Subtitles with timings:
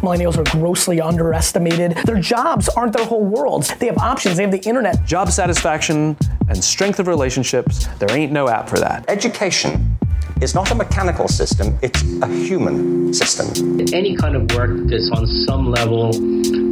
[0.00, 1.96] Millennials are grossly underestimated.
[2.04, 3.74] Their jobs aren't their whole worlds.
[3.76, 4.36] They have options.
[4.36, 5.04] They have the internet.
[5.04, 6.16] Job satisfaction
[6.48, 9.04] and strength of relationships, there ain't no app for that.
[9.08, 9.96] Education
[10.40, 13.80] is not a mechanical system, it's a human system.
[13.92, 16.12] Any kind of work that's on some level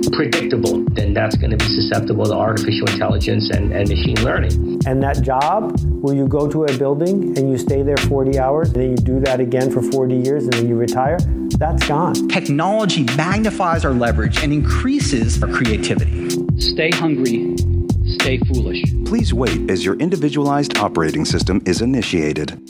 [0.08, 4.80] predictable, then that's going to be susceptible to artificial intelligence and, and machine learning.
[4.86, 8.68] And that job where you go to a building and you stay there 40 hours
[8.72, 11.18] and then you do that again for 40 years and then you retire,
[11.58, 12.28] that's gone.
[12.28, 16.30] Technology magnifies our leverage and increases our creativity.
[16.58, 17.56] Stay hungry,
[18.18, 18.82] stay foolish.
[19.04, 22.60] Please wait as your individualized operating system is initiated.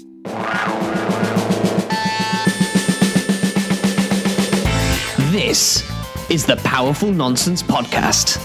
[5.33, 5.94] This
[6.31, 8.39] is the Powerful Nonsense Podcast,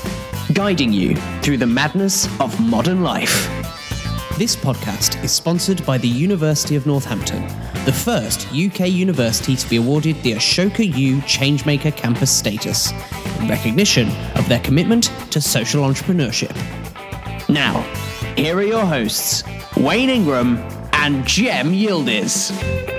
[0.54, 3.48] guiding you through the madness of modern life.
[4.38, 7.42] This podcast is sponsored by the University of Northampton,
[7.86, 12.92] the first UK university to be awarded the Ashoka U Changemaker campus status,
[13.40, 16.56] in recognition of their commitment to social entrepreneurship.
[17.48, 17.82] Now,
[18.36, 19.44] here are your hosts,
[19.78, 20.58] Wayne Ingram
[20.94, 22.99] and Jem Yildiz.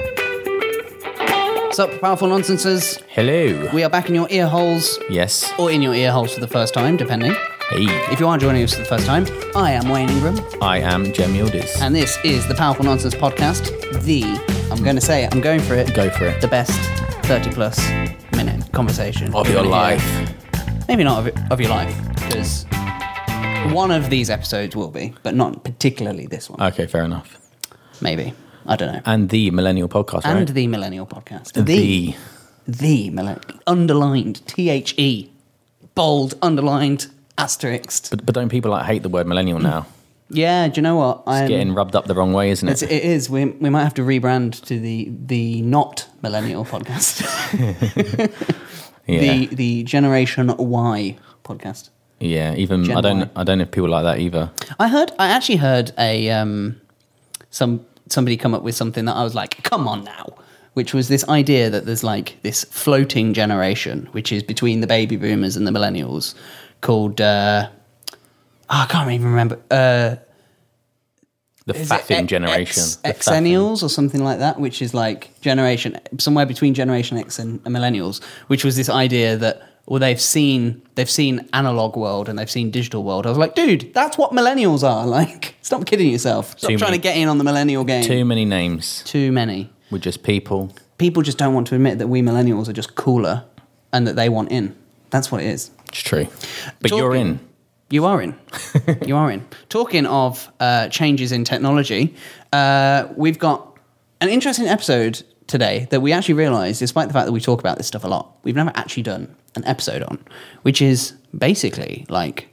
[1.80, 2.98] What's up, powerful nonsenses?
[3.08, 3.70] Hello.
[3.72, 5.50] We are back in your ear holes, Yes.
[5.58, 7.32] or in your ear holes for the first time, depending.
[7.70, 7.86] Hey.
[8.12, 9.24] If you are joining us for the first time,
[9.56, 11.80] I am Wayne Ingram, I am Jem Yildiz.
[11.80, 13.70] and this is the Powerful Nonsense Podcast.
[14.02, 14.24] The,
[14.70, 15.94] I'm going to say it, I'm going for it.
[15.94, 16.42] Go for it.
[16.42, 16.78] The best
[17.24, 17.78] 30 plus
[18.36, 19.96] minute conversation Of your gonna hear.
[19.96, 20.86] life.
[20.86, 22.66] Maybe not of, it- of your life, because
[23.72, 26.60] one of these episodes will be, but not particularly this one.
[26.60, 27.38] Okay, fair enough.
[28.02, 28.34] Maybe.
[28.66, 29.02] I don't know.
[29.04, 30.48] And the Millennial Podcast, and right?
[30.48, 31.52] the Millennial Podcast.
[31.64, 32.14] The.
[32.66, 33.42] The millennial.
[33.66, 34.46] Underlined.
[34.46, 35.30] T H E.
[35.94, 36.34] Bold.
[36.40, 37.08] Underlined.
[37.36, 38.10] Asterisked.
[38.10, 39.86] But, but don't people like hate the word millennial now?
[40.32, 41.24] Yeah, do you know what?
[41.26, 42.84] It's getting rubbed up the wrong way, isn't it?
[42.84, 43.28] it is.
[43.28, 47.22] We, we might have to rebrand to the the not millennial podcast.
[49.08, 49.20] yeah.
[49.20, 51.90] The the Generation Y podcast.
[52.20, 52.54] yeah.
[52.54, 53.18] Even Gen I don't.
[53.18, 53.30] Y.
[53.34, 54.52] I don't know if people like that either.
[54.78, 55.10] I heard.
[55.18, 56.80] I actually heard a um,
[57.50, 60.34] some somebody come up with something that I was like, come on now.
[60.74, 65.16] Which was this idea that there's like this floating generation, which is between the baby
[65.16, 66.34] boomers and the millennials,
[66.80, 67.68] called uh,
[68.12, 68.16] oh,
[68.68, 69.58] I can't even remember.
[69.70, 70.16] Uh,
[71.66, 72.84] The faffing generation.
[73.04, 77.62] X, Xennials or something like that, which is like generation somewhere between Generation X and
[77.64, 82.50] millennials, which was this idea that well they've seen they've seen analog world and they've
[82.50, 83.26] seen digital world.
[83.26, 85.06] I was like, dude, that's what millennials are.
[85.20, 86.56] Like, stop kidding yourself.
[86.56, 88.04] Stop Too trying many- to get in on the millennial game.
[88.04, 89.02] Too many names.
[89.04, 89.70] Too many.
[89.90, 90.72] We're just people.
[90.98, 93.44] People just don't want to admit that we millennials are just cooler
[93.92, 94.76] and that they want in.
[95.10, 95.72] That's what it is.
[95.88, 96.28] It's true.
[96.80, 97.40] But you're in.
[97.90, 98.38] You are in.
[99.04, 99.44] you are in.
[99.68, 102.14] Talking of uh, changes in technology,
[102.52, 103.76] uh, we've got
[104.20, 107.76] an interesting episode today that we actually realised, despite the fact that we talk about
[107.76, 110.24] this stuff a lot, we've never actually done an episode on,
[110.62, 112.48] which is basically like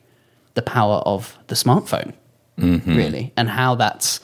[0.56, 2.14] the power of the smartphone,
[2.60, 2.96] mm-hmm.
[2.96, 4.20] really, and how that's.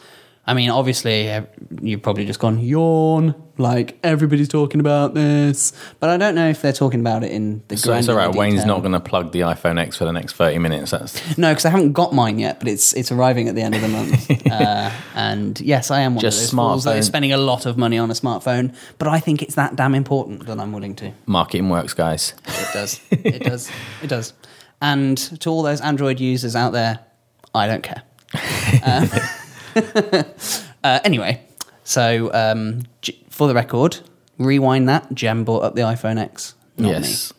[0.46, 1.46] I mean, obviously, uh,
[1.81, 5.72] you've probably just gone yawn, like everybody's talking about this,
[6.02, 7.78] but I don't know if they're talking about it in the.
[7.78, 8.26] So it's all right.
[8.26, 10.92] granular Wayne's not going to plug the iPhone X for the next 30 minutes.
[10.92, 13.76] That's No, because I haven't got mine yet, but it's it's arriving at the end
[13.76, 14.48] of the month.
[14.52, 17.08] uh, and yes, I am one Just of those fools that is smartphone.
[17.08, 18.75] spending a lot of money on a smartphone.
[18.98, 21.14] But I think it's that damn important that I'm willing to.
[21.25, 22.34] marketing works, guys.
[22.48, 23.00] It does.
[23.12, 23.72] it does.
[24.02, 24.34] It does.
[24.81, 27.00] And to all those Android users out there,
[27.56, 28.04] I don't care.
[28.84, 29.10] Um,
[30.84, 31.42] uh, anyway,
[31.84, 34.00] so um, j- for the record,
[34.38, 35.14] rewind that.
[35.14, 36.56] Jem bought up the iPhone X.
[36.78, 37.34] Not yes.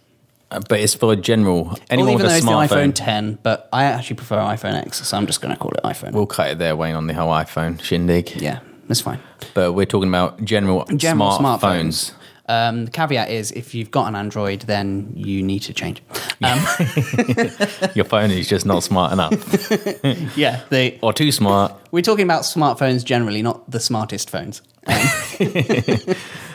[0.51, 1.65] Uh, But it's for general.
[1.71, 1.77] Me.
[1.91, 2.95] Anyone Well, even with though a it's the iPhone smartphone.
[2.95, 6.13] 10, but I actually prefer iPhone X, so I'm just going to call it iPhone.
[6.13, 8.37] We'll cut it there, Wayne, on the whole iPhone shindig.
[8.41, 9.21] Yeah, that's fine.
[9.55, 12.13] But we're talking about general, General smartphones.
[12.47, 16.03] Um, the caveat is if you've got an Android, then you need to change.
[16.43, 16.59] Um,
[17.95, 20.37] Your phone is just not smart enough.
[20.37, 21.73] yeah, they, or too smart.
[21.91, 24.61] we're talking about smartphones generally, not the smartest phones.
[24.87, 25.07] Um,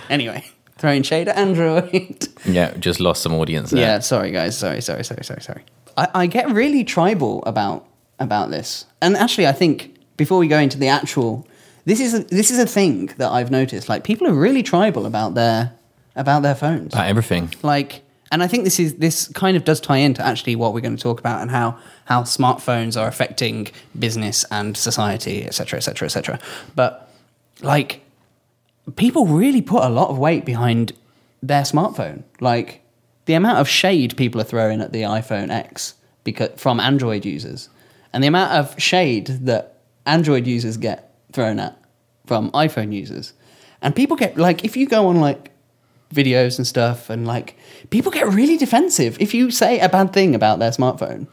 [0.09, 0.45] anyway,
[0.77, 2.27] throwing shade at Android.
[2.45, 3.81] Yeah, just lost some audience there.
[3.81, 4.55] Yeah, sorry guys.
[4.55, 5.63] Sorry, sorry, sorry, sorry, sorry.
[5.97, 7.87] I, I get really tribal about
[8.19, 11.47] about this, and actually, I think before we go into the actual,
[11.85, 13.89] this is a, this is a thing that I've noticed.
[13.89, 15.73] Like people are really tribal about their
[16.19, 16.93] about their phones.
[16.93, 17.51] About everything.
[17.63, 20.81] like and i think this is this kind of does tie into actually what we're
[20.81, 23.67] going to talk about and how how smartphones are affecting
[23.97, 26.39] business and society etc etc etc
[26.75, 27.11] but
[27.61, 28.01] like
[28.95, 30.91] people really put a lot of weight behind
[31.41, 32.81] their smartphone like
[33.25, 37.69] the amount of shade people are throwing at the iphone x because from android users
[38.13, 41.77] and the amount of shade that android users get thrown at
[42.25, 43.33] from iphone users
[43.81, 45.51] and people get like if you go on like
[46.13, 47.55] videos and stuff, and like
[47.89, 51.27] people get really defensive if you say a bad thing about their smartphone.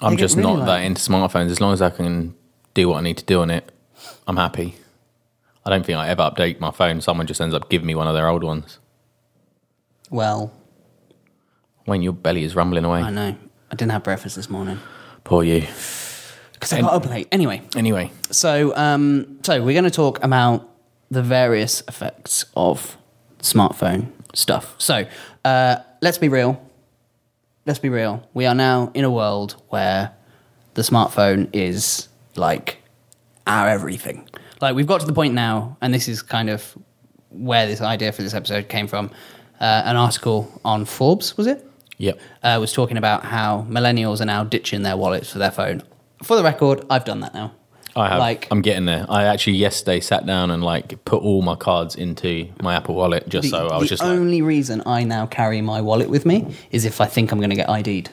[0.00, 1.50] I'm just really, not like- that into smartphones.
[1.50, 2.34] As long as I can
[2.74, 3.70] do what I need to do on it,
[4.26, 4.74] I'm happy.
[5.64, 7.00] I don't think I ever update my phone.
[7.00, 8.78] Someone just ends up giving me one of their old ones.
[10.10, 10.52] Well,
[11.86, 13.00] Wayne, your belly is rumbling away.
[13.00, 13.36] I know.
[13.70, 14.78] I didn't have breakfast this morning
[15.24, 15.60] Poor you.
[16.52, 17.28] because I got up late.
[17.32, 20.68] Anyway, Anyway, so um, so we're going to talk about
[21.10, 22.96] the various effects of
[23.42, 24.74] smartphone stuff.
[24.78, 25.06] So
[25.44, 26.60] uh, let's be real.
[27.66, 28.26] Let's be real.
[28.34, 30.12] We are now in a world where
[30.74, 32.78] the smartphone is like
[33.46, 34.28] our everything.
[34.60, 36.76] Like we've got to the point now, and this is kind of
[37.30, 39.10] where this idea for this episode came from.
[39.60, 41.64] Uh, an article on Forbes was it?
[42.02, 42.20] yep.
[42.42, 45.82] uh, was talking about how millennials are now ditching their wallets for their phone.
[46.22, 47.52] For the record, I've done that now.
[47.94, 48.18] I have.
[48.18, 49.04] Like- I'm getting there.
[49.08, 53.28] I actually yesterday sat down and like put all my cards into my Apple Wallet
[53.28, 56.24] just so I was the just like, only reason I now carry my wallet with
[56.24, 58.10] me is if I think I'm going to get ID'd.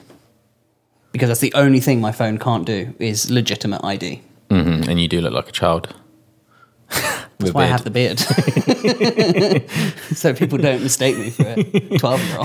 [1.12, 4.20] Because that's the only thing my phone can't do is legitimate ID.
[4.50, 5.94] mhm, and you do look like a child.
[7.38, 8.18] That's why I have the beard.
[10.14, 12.38] so people don't mistake me for a 12 year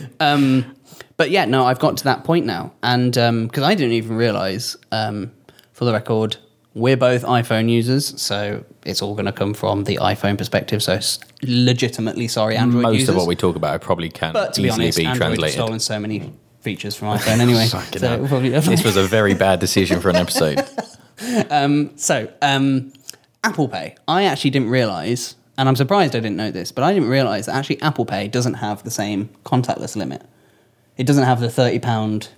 [0.00, 0.10] old.
[0.20, 0.74] um,
[1.16, 2.72] but yeah, no, I've got to that point now.
[2.82, 5.30] And because I didn't even realize, um,
[5.74, 6.38] for the record,
[6.72, 8.20] we're both iPhone users.
[8.20, 10.82] So it's all going to come from the iPhone perspective.
[10.82, 10.98] So
[11.42, 13.08] legitimately sorry, Android Most users.
[13.10, 15.54] of what we talk about I probably can But to be honest, be Android translated.
[15.54, 17.66] stolen so many features from iPhone anyway.
[17.98, 20.66] So probably- this was a very bad decision for an episode.
[21.96, 22.92] So, um,
[23.44, 23.94] Apple Pay.
[24.08, 27.46] I actually didn't realize, and I'm surprised I didn't know this, but I didn't realize
[27.46, 30.22] that actually Apple Pay doesn't have the same contactless limit.
[30.96, 31.80] It doesn't have the £30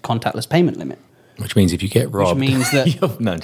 [0.03, 0.99] contactless payment limit.
[1.38, 3.37] Which means if you get robbed, which means that- no,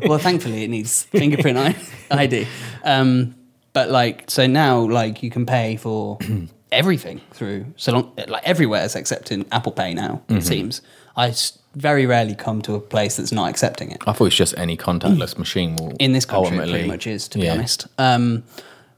[0.08, 1.76] Well, thankfully, it needs fingerprint
[2.10, 2.46] ID.
[2.84, 3.34] Um,
[3.72, 6.18] but like, so now, like, you can pay for
[6.72, 10.22] everything through so long, like everywhere is accepting Apple Pay now.
[10.28, 10.36] Mhm.
[10.38, 10.82] It seems.
[11.16, 11.34] I
[11.74, 14.02] very rarely come to a place that's not accepting it.
[14.06, 17.28] I thought it's just any contactless machine will in this country ultimately- pretty much is
[17.28, 17.52] to be Yeah.
[17.54, 18.44] honest um,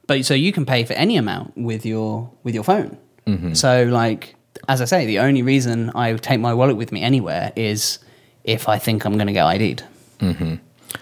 [0.06, 2.96] but so you can pay for any amount with your with your phone
[3.26, 3.56] Mhm.
[3.56, 4.34] so like
[4.68, 7.98] as i say the only reason i take my wallet with me anywhere is
[8.48, 9.84] if i think i'm going to get id'd
[10.20, 10.54] hmm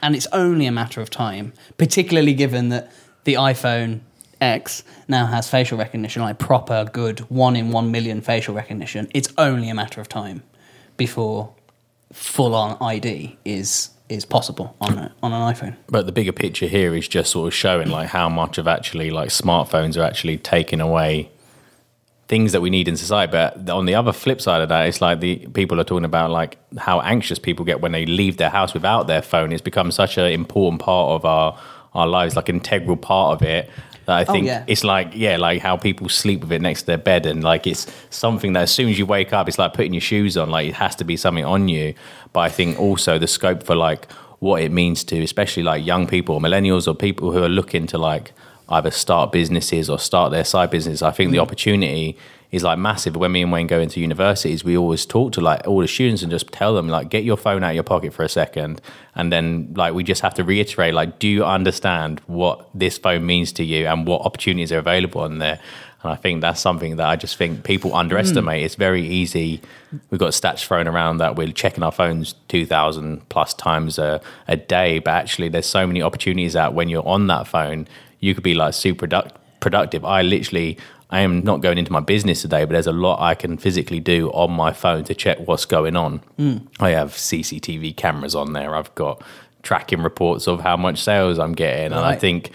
[0.02, 2.90] and it's only a matter of time particularly given that
[3.25, 4.00] the iphone
[4.40, 9.08] x now has facial recognition like proper good one in one million facial recognition.
[9.14, 10.43] It's only a matter of time
[10.96, 11.54] before
[12.12, 15.76] full on id is is possible on a, on an iphone.
[15.88, 19.10] But the bigger picture here is just sort of showing like how much of actually
[19.10, 21.31] like smartphones are actually taking away
[22.28, 23.31] things that we need in society.
[23.31, 26.31] But on the other flip side of that, it's like the people are talking about
[26.31, 29.52] like how anxious people get when they leave their house without their phone.
[29.52, 31.58] It's become such an important part of our
[31.94, 33.70] our lives, like integral part of it.
[34.06, 34.64] That I Oh, think yeah.
[34.67, 37.67] it's like yeah, like how people sleep with it next to their bed, and like
[37.67, 40.50] it's something that as soon as you wake up, it's like putting your shoes on.
[40.50, 41.94] Like it has to be something on you.
[42.32, 46.06] But I think also the scope for like what it means to, especially like young
[46.06, 48.32] people, millennials, or people who are looking to like
[48.68, 51.02] either start businesses or start their side business.
[51.02, 51.42] I think the mm.
[51.42, 52.16] opportunity
[52.50, 53.16] is like massive.
[53.16, 56.22] When me and Wayne go into universities, we always talk to like all the students
[56.22, 58.80] and just tell them like get your phone out of your pocket for a second,
[59.14, 63.26] and then like we just have to reiterate like, do you understand what this phone
[63.26, 65.60] means to you and what opportunities are available on there?
[66.02, 67.99] And I think that's something that I just think people mm.
[67.99, 68.62] underestimate.
[68.62, 69.61] It's very easy.
[70.11, 74.56] We've got stats thrown around that we're checking our phones 2,000 plus times a, a
[74.56, 77.88] day, but actually, there's so many opportunities out when you're on that phone,
[78.26, 80.04] you could be like super product, productive.
[80.04, 80.78] I literally,
[81.11, 84.00] I am not going into my business today, but there's a lot I can physically
[84.00, 86.21] do on my phone to check what's going on.
[86.38, 86.66] Mm.
[86.80, 88.75] I have CCTV cameras on there.
[88.75, 89.23] I've got
[89.62, 91.87] tracking reports of how much sales I'm getting.
[91.87, 92.50] And I think,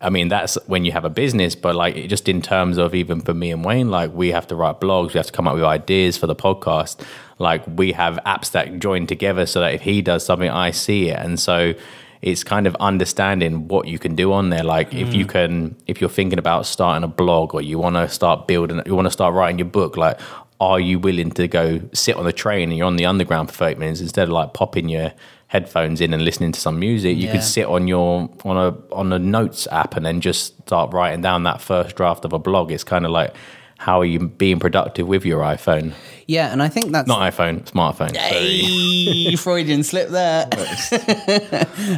[0.00, 3.20] I mean, that's when you have a business, but like just in terms of even
[3.20, 5.54] for me and Wayne, like we have to write blogs, we have to come up
[5.54, 7.02] with ideas for the podcast.
[7.38, 11.10] Like we have apps that join together so that if he does something, I see
[11.10, 11.18] it.
[11.18, 11.74] And so
[12.22, 14.62] it's kind of understanding what you can do on there.
[14.62, 15.30] Like if you hmm.
[15.30, 18.94] can, if you're thinking about starting a blog or you want to start building, you
[18.94, 20.20] want to start writing your book, like
[20.60, 23.56] are you willing to go sit on the train and you're on the underground for
[23.56, 25.12] 30 minutes instead of like popping your
[25.46, 27.32] headphones in and listening to some music you Yeah.
[27.32, 31.22] could sit on your on a on a notes app and then just start writing
[31.22, 33.34] down that first draft of a blog it's kind of like
[33.80, 35.94] how are you being productive with your iphone
[36.26, 38.14] Yeah, and I think that's not iphone smartphone.
[38.14, 40.46] Hey, Freudian slip there.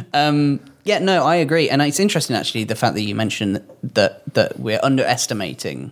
[0.13, 4.23] um, yeah, no, I agree, and it's interesting actually the fact that you mentioned that
[4.33, 5.91] that we're underestimating,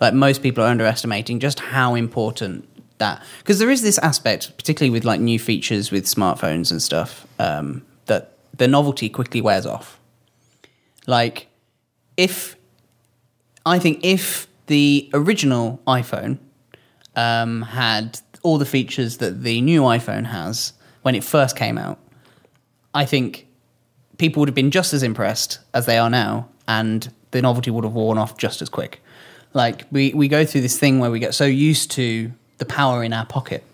[0.00, 4.90] like most people are underestimating just how important that because there is this aspect, particularly
[4.90, 10.00] with like new features with smartphones and stuff, um, that the novelty quickly wears off.
[11.06, 11.48] Like
[12.16, 12.56] if
[13.66, 16.38] I think if the original iPhone
[17.16, 21.98] um, had all the features that the new iPhone has when it first came out,
[22.94, 23.48] I think
[24.16, 27.82] people would have been just as impressed as they are now, and the novelty would
[27.82, 29.02] have worn off just as quick.
[29.54, 33.02] Like we, we go through this thing where we get so used to the power
[33.02, 33.64] in our pocket.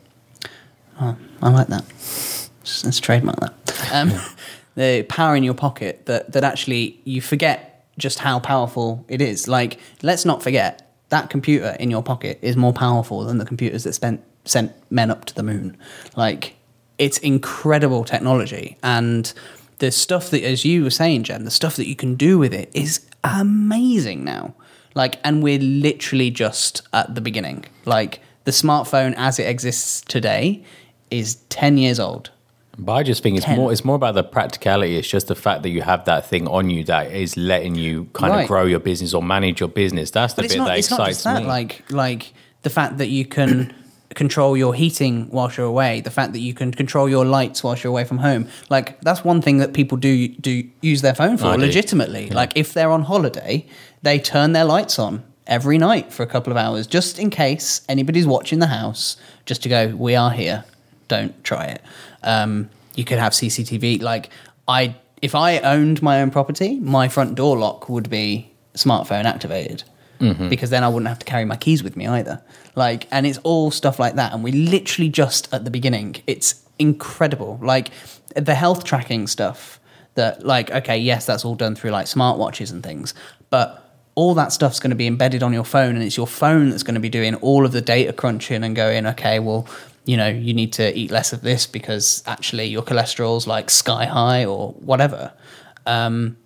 [0.99, 1.85] Oh, I like that.
[1.87, 3.93] Let's, let's trademark that.
[3.93, 4.13] Um,
[4.77, 9.47] the power in your pocket that, that actually you forget just how powerful it is.
[9.47, 13.85] Like, let's not forget that computer in your pocket is more powerful than the computers
[13.85, 15.77] that spent sent men up to the moon.
[16.17, 16.57] Like,
[16.99, 19.33] it's incredible technology, and
[19.79, 22.55] the stuff that, as you were saying, Jem, the stuff that you can do with
[22.55, 24.55] it is amazing now.
[24.95, 27.67] Like, and we're literally just at the beginning.
[27.85, 30.65] Like, the smartphone as it exists today
[31.11, 32.31] is ten years old.
[32.79, 33.57] But I just think it's 10.
[33.57, 34.97] more it's more about the practicality.
[34.97, 38.05] It's just the fact that you have that thing on you that is letting you
[38.13, 38.43] kind Right.
[38.43, 40.11] of grow your business or manage your business.
[40.11, 40.67] That's the But bit not.
[40.69, 41.43] that It's not excites just that.
[41.43, 41.49] me.
[41.49, 43.73] Like like the fact that you can
[44.15, 46.01] control your heating whilst you're away.
[46.01, 48.47] The fact that you can control your lights whilst you're away from home.
[48.69, 52.29] Like that's one thing that people do do use their phone for I legitimately.
[52.31, 53.65] Like if they're on holiday,
[54.03, 57.81] they turn their lights on every night for a couple of hours just in case
[57.89, 59.17] anybody's watching the house.
[59.47, 60.65] Just to go, we are here.
[61.09, 61.83] Don't try it.
[62.23, 64.03] Um, you could have CCTV.
[64.03, 64.31] Like
[64.67, 69.83] I, if I owned my own property, my front door lock would be smartphone activated
[70.21, 70.49] Mhm.
[70.49, 72.41] because then I wouldn't have to carry my keys with me either.
[72.75, 74.33] Like, and it's all stuff like that.
[74.33, 76.17] And we're literally just at the beginning.
[76.27, 77.59] It's incredible.
[77.63, 77.91] Like
[78.35, 79.79] the health tracking stuff
[80.15, 83.13] that, like, okay, yes, that's all done through like smartwatches and things,
[83.51, 83.83] but
[84.15, 86.83] all that stuff's going to be embedded on your phone, and it's your phone that's
[86.83, 89.67] going to be doing all of the data crunching and going, okay, well,
[90.07, 94.07] you know, you need to eat less of this because actually your cholesterol's like sky
[94.07, 95.33] high or whatever.
[95.85, 96.37] Um,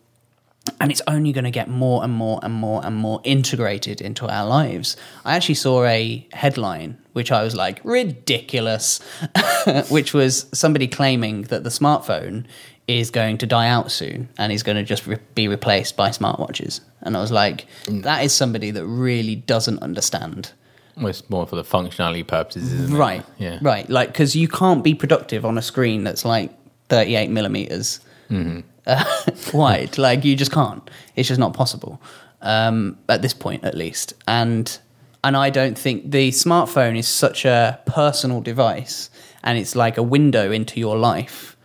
[0.81, 4.27] and it's only going to get more and more and more and more integrated into
[4.27, 4.97] our lives.
[5.25, 9.01] I actually saw a headline which I was like ridiculous,
[9.89, 12.47] which was somebody claiming that the smartphone
[12.87, 16.11] is going to die out soon and is going to just re- be replaced by
[16.11, 16.81] smartwatches.
[17.03, 20.53] And I was like, that is somebody that really doesn't understand.
[20.97, 22.99] Well, it's more for the functionality purposes, isn't it?
[22.99, 23.25] Right.
[23.39, 23.59] Yeah.
[23.63, 23.89] Right.
[23.89, 26.51] Like, because you can't be productive on a screen that's like
[26.89, 28.65] 38 millimeters Mhm.
[28.87, 29.05] uh,
[29.55, 29.99] wide.
[29.99, 30.89] Like, you just can't.
[31.17, 32.01] It's just not possible
[32.43, 34.15] um, at this point, at least.
[34.29, 34.79] And
[35.23, 39.11] and I don't think the smartphone is such a personal device,
[39.45, 41.57] and it's like a window into your life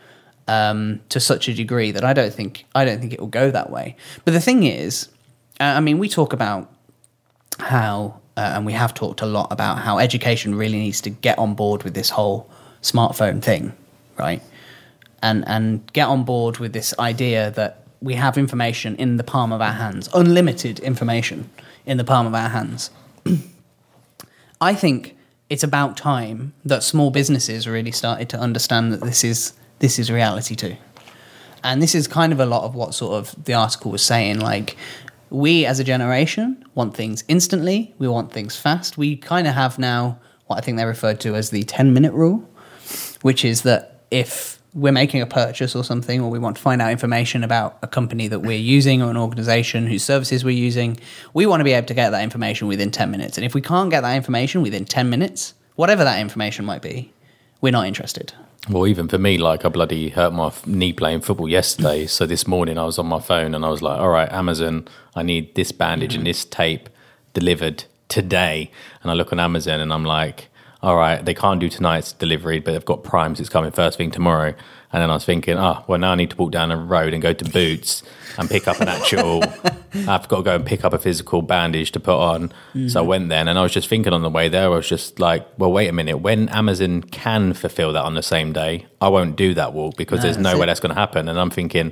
[0.50, 3.51] um, to such a degree that I don't think I don't think it will go
[3.51, 3.96] that way.
[4.25, 5.08] But the thing is,
[5.62, 6.70] uh, I mean, we talk about
[7.60, 11.38] how, uh, and we have talked a lot about how education really needs to get
[11.38, 12.50] on board with this whole
[12.82, 13.74] smartphone thing,
[14.18, 14.42] right?
[15.22, 19.51] And and get on board with this idea that we have information in the palm
[19.51, 21.50] of our hands, unlimited information
[21.86, 22.92] in the palm of our hands.
[24.62, 25.15] I think
[25.50, 30.12] it's about time that small businesses really started to understand that this is this is
[30.12, 30.75] reality too.
[31.63, 34.39] And this is kind of a lot of what sort of the article was saying.
[34.39, 34.77] Like,
[35.29, 38.98] we as a generation want things instantly, we want things fast.
[38.98, 42.13] We kind of have now what I think they referred to as the 10 minute
[42.13, 42.48] rule,
[43.22, 46.82] which is that if we're making a purchase or something, or we want to find
[46.82, 51.00] out information about a company that we're using or an organization whose services we're using,
[51.34, 53.38] we want to be able to get that information within 10 minutes.
[53.38, 57.13] And if we can't get that information within 10 minutes, whatever that information might be,
[57.62, 58.34] we're not interested.
[58.67, 62.07] Well, even for me, like I bloody hurt my knee playing football yesterday.
[62.07, 64.88] so this morning I was on my phone and I was like, all right, Amazon,
[65.15, 66.29] I need this bandage and mm-hmm.
[66.29, 66.89] this tape
[67.34, 68.72] delivered today.
[69.01, 70.50] And I look on Amazon and I'm like,
[70.86, 73.39] all right, they can't do tonight's delivery, but they've got Primes.
[73.39, 74.54] It's coming first thing tomorrow.
[74.94, 77.12] And then I was thinking, oh, well, now I need to walk down the road
[77.13, 78.04] and go to Boots
[78.38, 79.42] and pick up an actual.
[80.08, 82.54] I've got to go and pick up a physical bandage to put on.
[82.88, 83.08] So I Mhm.
[83.08, 85.46] went then, and I was just thinking on the way there, I was just like,
[85.58, 86.18] well, wait a minute.
[86.20, 90.20] When Amazon can fulfill that on the same day, I won't do that walk because
[90.20, 90.68] No, there's no way it.
[90.68, 91.27] that's going to happen.
[91.27, 91.92] And I'm thinking,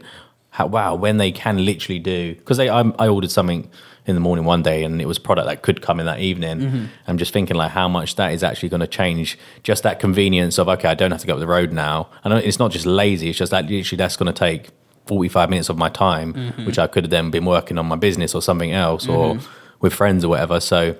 [0.59, 3.69] wow, when they can literally do because I, I ordered something
[4.05, 6.59] in the morning one day and it was product that could come in that evening.
[6.59, 6.87] Mhm.
[7.07, 10.57] I'm just thinking like how much that is actually going to change just that convenience
[10.57, 12.07] of okay, I don't have to go up the road now.
[12.23, 14.69] And it's not just lazy; it's just that literally that's going to take
[15.05, 16.65] 45 minutes of my time, Mhm.
[16.65, 19.41] which I could have then been working on my business or something else or Mhm.
[19.81, 20.59] with friends or whatever.
[20.59, 20.95] So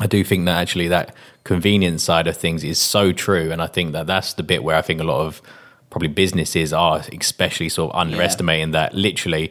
[0.00, 1.14] I do think that actually that
[1.44, 4.76] convenience side of things is so true, and I think that that's the bit where
[4.76, 5.42] I think a lot of
[5.90, 9.50] probably businesses are especially sort of underestimating that literally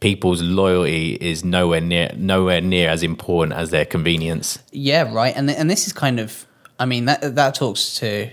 [0.00, 4.58] people's loyalty is nowhere near nowhere near as important as their convenience.
[4.72, 5.34] Yeah, right.
[5.36, 6.46] And and this is kind of,
[6.78, 8.30] I mean, that that talks to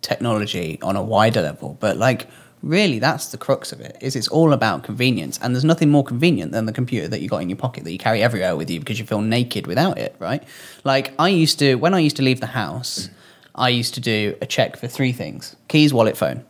[0.00, 2.26] technology on a wider level, but like
[2.62, 3.96] Really, that's the crux of it.
[4.00, 7.28] Is it's all about convenience, and there's nothing more convenient than the computer that you
[7.28, 9.98] got in your pocket that you carry everywhere with you because you feel naked without
[9.98, 10.44] it, right?
[10.84, 13.10] Like I used to when I used to leave the house,
[13.56, 16.44] I used to do a check for three things: keys, wallet, phone.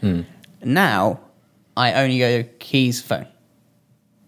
[0.00, 0.20] Hmm.
[0.62, 1.18] Now,
[1.76, 3.26] I only go keys, phone,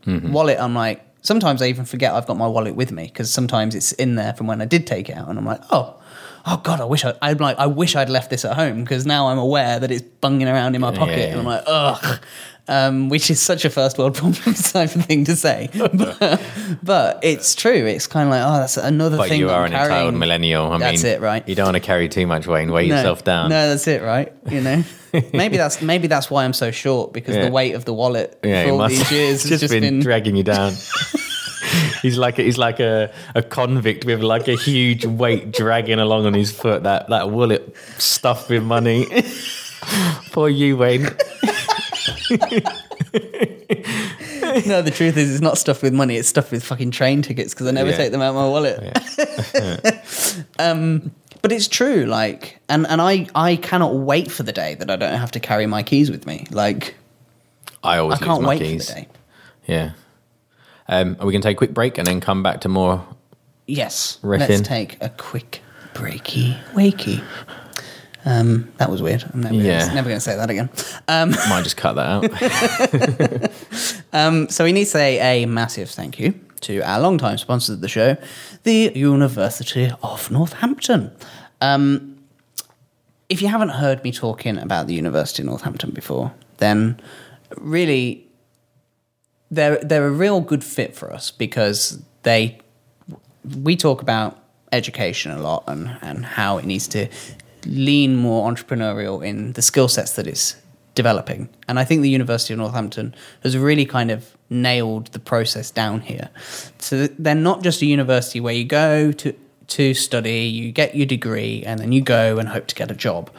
[0.06, 0.30] Mhm.
[0.32, 0.59] wallet.
[0.61, 3.92] I'm like sometimes I even forget I've got my wallet with me because sometimes it's
[3.92, 5.94] in there from when I did take it out, and I'm like, oh.
[6.44, 6.80] Oh God!
[6.80, 9.38] I wish I, I'm like I wish I'd left this at home because now I'm
[9.38, 12.18] aware that it's bunging around in my pocket, Yeah, and I'm like, ugh,
[12.69, 16.40] um, which is such a first world problem type of thing to say, but,
[16.83, 17.73] but it's true.
[17.87, 19.40] It's kind of like, oh, that's another But thing.
[19.40, 19.90] you are I'm an carrying.
[19.92, 20.73] entitled millennial.
[20.73, 21.49] I That's mean, it, right?
[21.49, 23.50] You don't want to carry too much weight and weigh No, yourself down.
[23.50, 24.33] No, that's it, right?
[24.50, 24.85] You know,
[25.33, 27.47] maybe that's maybe that's why I'm so short because Yeah.
[27.47, 30.42] the weight of the wallet Yeah, for all these years has just been, dragging you
[30.45, 30.73] down.
[32.02, 36.26] he's like a, he's like a, a convict with like a huge weight dragging along
[36.26, 36.85] on his foot.
[36.85, 39.07] That that wallet stuffed with money.
[40.31, 41.09] Poor you, Wayne.
[44.66, 46.16] no, the truth is, it's not stuffed with money.
[46.16, 47.97] It's stuffed with fucking train tickets because I never Yeah.
[47.97, 48.78] take them out of my wallet.
[50.59, 54.90] um, but it's true, like, and and I I cannot wait for the day that
[54.90, 56.47] I don't have to carry my keys with me.
[56.50, 56.94] Like,
[57.82, 58.88] I always I can't lose my wait keys.
[58.88, 59.09] for the day.
[59.66, 59.90] Yeah.
[60.88, 63.06] Um, are we going to take a quick break and then come back to more?
[63.66, 65.62] Yes, let's take a quick
[65.94, 67.23] breaky wakey.
[68.24, 69.24] Um, that was weird.
[69.34, 69.92] I'm never, Yeah.
[69.92, 70.70] never going to say that again.
[71.08, 73.52] Um, Might just cut that out.
[74.14, 77.80] Um, so we need to say a massive thank you to our longtime sponsor of
[77.80, 78.16] the show,
[78.62, 81.10] the University of Northampton.
[81.62, 82.18] Um,
[83.30, 87.00] if you haven't heard me talking about the University of Northampton before, then
[87.56, 88.26] really
[89.50, 92.58] they're they're a real good fit for us because they
[93.62, 94.38] we talk about
[94.72, 97.08] education a lot and, and how it needs to
[97.66, 100.57] lean more entrepreneurial in the skill sets that it's
[100.95, 101.49] developing.
[101.69, 106.00] And I think the University of Northampton has really kind of nailed the process down
[106.00, 106.28] here.
[106.78, 109.35] So they're not just a university where you go to
[109.69, 112.94] to study, you get your degree, and then you go and hope to get a
[112.94, 113.31] job.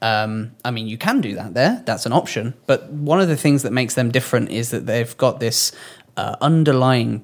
[0.00, 1.82] Um, I mean, you can do that there.
[1.84, 2.54] That's an option.
[2.66, 5.70] But one of the things that makes them different is that they've got this
[6.16, 7.22] uh, underlying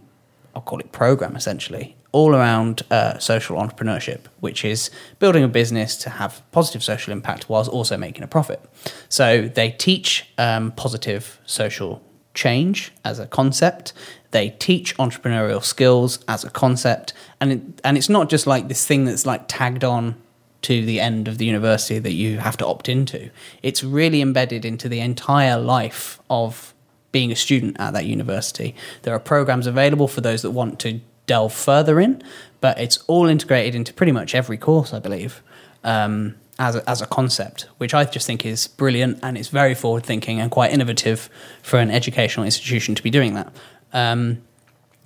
[0.59, 5.97] I'll call it program essentially, all around uh, social entrepreneurship, which is building a business
[5.97, 8.61] to have positive social impact whilst also making a profit.
[9.09, 12.03] So they teach um, positive social
[12.35, 13.92] change as a concept.
[14.31, 18.87] They teach entrepreneurial skills as a concept, and it, and it's not just like this
[18.87, 20.14] thing that's like tagged on
[20.62, 23.31] to the end of the university that you have to opt into.
[23.62, 26.75] It's really embedded into the entire life of
[27.12, 28.75] being a student at that university.
[29.03, 32.21] There are programs available for those that want to delve further in,
[32.61, 35.41] but it's all integrated into pretty much every course, I believe,
[35.85, 39.77] um, as, a, as a concept, which I just think is brilliant and it's very
[39.77, 41.31] forward thinking and quite innovative
[41.62, 43.53] for an educational institution to be doing that.
[43.93, 44.43] Um,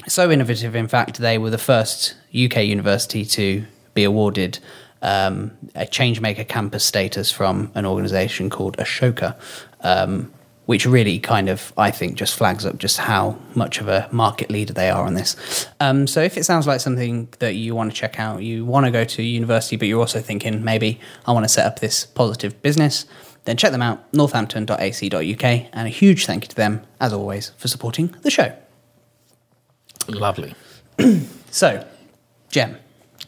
[0.08, 4.58] so innovative, in fact, they were the first UK university to be awarded
[5.02, 9.36] um, a Changemaker campus status from an organisation called Ashoka,
[9.80, 10.32] um,
[10.72, 14.50] which really kind of, I think, just flags up just how much of a market
[14.50, 15.36] leader they are on this.
[15.80, 18.86] Um, so if it sounds like something that you want to check out, you want
[18.86, 22.06] to go to university, but you're also thinking maybe I want to set up this
[22.06, 23.04] positive business,
[23.44, 27.68] then check them out, northampton.ac.uk, and a huge thank you to them, as always, for
[27.68, 28.56] supporting the show.
[30.08, 30.54] Lovely.
[31.50, 31.86] So,
[32.48, 32.78] Jem,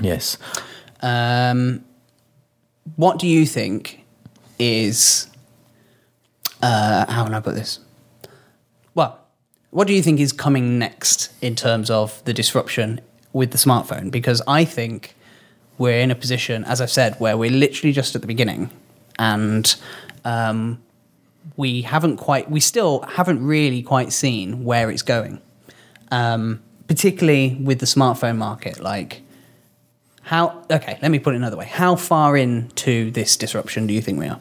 [0.01, 0.39] Yes.
[1.03, 1.85] um,
[2.97, 4.03] what do you think
[4.59, 5.27] is
[6.65, 7.79] uh, how can I put this?
[8.95, 9.21] Well,
[9.71, 13.01] what do you think is coming next in terms of the disruption
[13.33, 14.11] with the smartphone?
[14.11, 15.15] Because I think
[15.77, 18.71] we're in a position, as I've said, where we're literally just at the beginning,
[19.19, 19.75] and
[20.25, 20.83] um,
[21.57, 25.41] we haven't quite, we still haven't really quite seen where it's going.
[26.11, 29.23] Um, particularly with the smartphone market, like
[30.23, 30.63] how?
[30.71, 31.67] Okay, let me put it another way.
[31.67, 34.41] How far into this disruption do you think we are?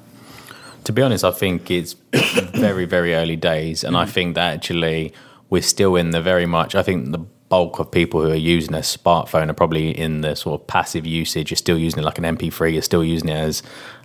[0.83, 1.93] To be honest, I think it's
[2.53, 5.13] very, very early days, and I think that actually
[5.49, 6.75] we're still in the very much.
[6.75, 7.19] I think the
[7.49, 11.05] bulk of people who are using a smartphone are probably in the sort of passive
[11.05, 11.51] usage.
[11.51, 12.73] You're still using it like an MP3.
[12.73, 13.63] You're still using it as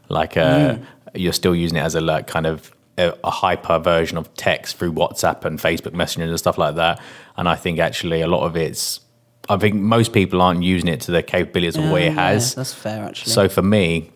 [0.09, 0.81] like a.
[0.81, 0.85] Mm.
[1.15, 4.77] You're still using it as a like kind of a, a hyper version of text
[4.77, 7.01] through WhatsApp and Facebook Messenger and stuff like that.
[7.37, 9.01] And I think actually a lot of it's.
[9.49, 12.13] I think most people aren't using it to the capabilities of what oh, Yeah, it
[12.13, 12.51] has.
[12.51, 13.33] yeah, that's fair, actually.
[13.33, 14.11] So for me,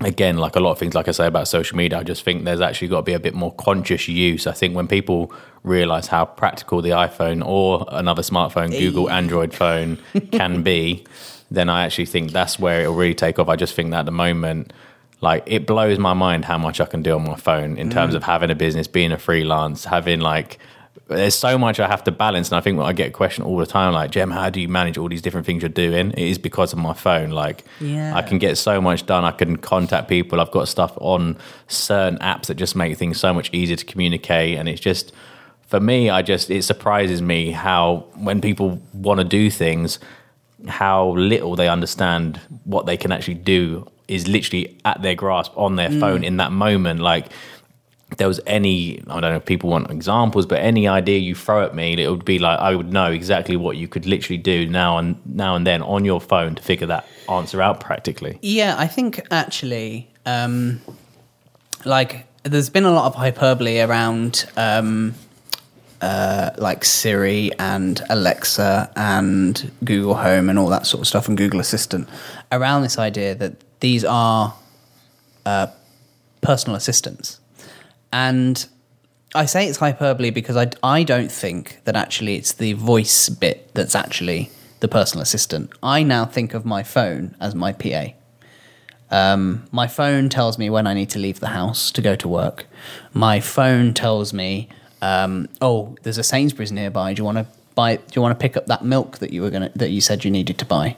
[0.00, 2.44] again, like a lot of things, like I say about social media, I just think
[2.44, 4.46] there's actually got to be a bit more conscious use.
[4.46, 5.32] I think when people
[5.64, 9.98] realize how practical the iPhone or another smartphone, Google Android phone
[10.32, 11.04] can be,
[11.50, 13.48] then I actually think that's where it'll really take off.
[13.48, 14.72] I just think that at the moment,
[15.20, 18.14] like it blows my mind how much I can do on my phone in terms
[18.14, 18.18] Mm.
[18.18, 20.58] of having a business, being a freelance, having like
[21.08, 22.50] there's so much I have to balance.
[22.50, 24.68] And I think I get a question all the time like, Jem, how do you
[24.68, 26.10] manage all these different things you're doing?
[26.12, 27.30] It is because of my phone.
[27.30, 28.14] Like Yeah.
[28.14, 29.24] I can get so much done.
[29.24, 30.40] I can contact people.
[30.40, 34.58] I've got stuff on certain apps that just make things so much easier to communicate.
[34.58, 35.12] And it's just
[35.66, 39.98] for me, I just it surprises me how when people want to do things,
[40.66, 45.76] how little they understand what they can actually do is literally at their grasp on
[45.76, 46.00] their Mm.
[46.00, 47.00] phone in that moment.
[47.00, 47.26] Like
[48.16, 51.64] there was any, I don't know if people want examples, but any idea you throw
[51.64, 54.66] at me, it would be like I would know exactly what you could literally do
[54.66, 58.38] now and now and then on your phone to figure that answer out practically.
[58.40, 60.80] Yeah, I think actually, um,
[61.84, 65.14] like, there's been a lot of hyperbole around, um,
[66.00, 71.36] uh, like Siri and Alexa and Google Home and all that sort of stuff, and
[71.36, 72.08] Google Assistant,
[72.50, 74.54] around this idea that these are
[75.44, 75.66] uh,
[76.40, 77.40] personal assistants.
[78.12, 78.66] And
[79.34, 83.72] I say it's hyperbole because I, I don't think that actually it's the voice bit
[83.74, 85.70] that's actually the personal assistant.
[85.82, 88.06] I now think of my phone as my PA.
[89.10, 92.28] Um, my phone tells me when I need to leave the house to go to
[92.28, 92.66] work.
[93.12, 94.68] My phone tells me,
[95.00, 97.14] um, "Oh, there's a Sainsbury's nearby.
[97.14, 97.96] Do you want to buy?
[97.96, 100.24] Do you want to pick up that milk that you were gonna that you said
[100.24, 100.96] you needed to buy?"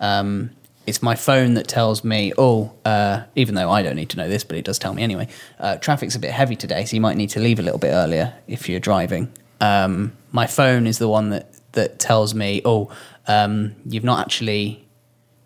[0.00, 0.50] Um,
[0.90, 4.28] it's my phone that tells me, "Oh, uh, even though I don't need to know
[4.28, 5.28] this, but it does tell me anyway.
[5.58, 7.92] Uh, traffic's a bit heavy today, so you might need to leave a little bit
[7.92, 12.90] earlier if you're driving." Um, my phone is the one that that tells me, "Oh,
[13.26, 14.84] um, you've not actually."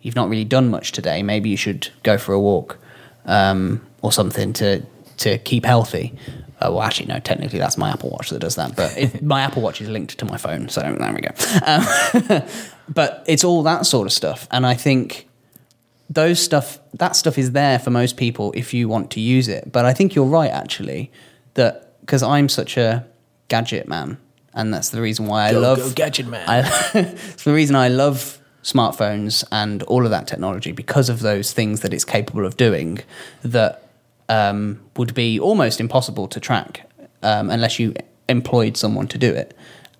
[0.05, 1.23] you've not really done much today.
[1.23, 2.77] Maybe you should go for a walk
[3.25, 4.85] um, or something to
[5.17, 6.13] to keep healthy.
[6.61, 7.19] Uh, well, actually, no.
[7.19, 8.75] Technically, that's my Apple Watch that does that.
[8.75, 11.31] But it, my Apple Watch is linked to my phone, so there we go.
[11.65, 12.43] Um,
[12.89, 15.27] but it's all that sort of stuff, and I think
[16.09, 19.71] those stuff that stuff is there for most people if you want to use it.
[19.71, 21.11] But I think you're right, actually,
[21.55, 23.05] that because I'm such a
[23.47, 24.17] gadget man,
[24.53, 26.47] and that's the reason why I Go, love go gadget man.
[26.47, 26.59] I,
[26.93, 31.81] it's the reason I love smartphones and all of that technology because of those things
[31.81, 32.99] that it's capable of doing
[33.43, 33.87] that
[34.27, 36.89] um, would be almost impossible to track
[37.21, 37.93] um, unless you
[38.27, 39.55] employed someone to do it.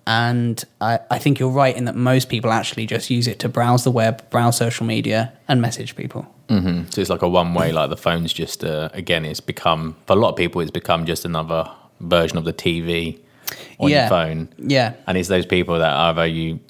[0.06, 3.48] And I, I think you're right in that most people actually just use it to
[3.48, 6.22] browse the web, browse social media, and message people.
[6.48, 7.72] hmm So it's like a one way.
[7.72, 11.06] Like the phone's just uh, again, it's become for a lot of people, it's become
[11.06, 11.68] just another
[12.00, 13.18] version of the TV
[13.80, 14.02] on Yeah.
[14.02, 14.48] your phone.
[14.58, 14.94] Yeah.
[15.06, 16.60] and it's those people that either you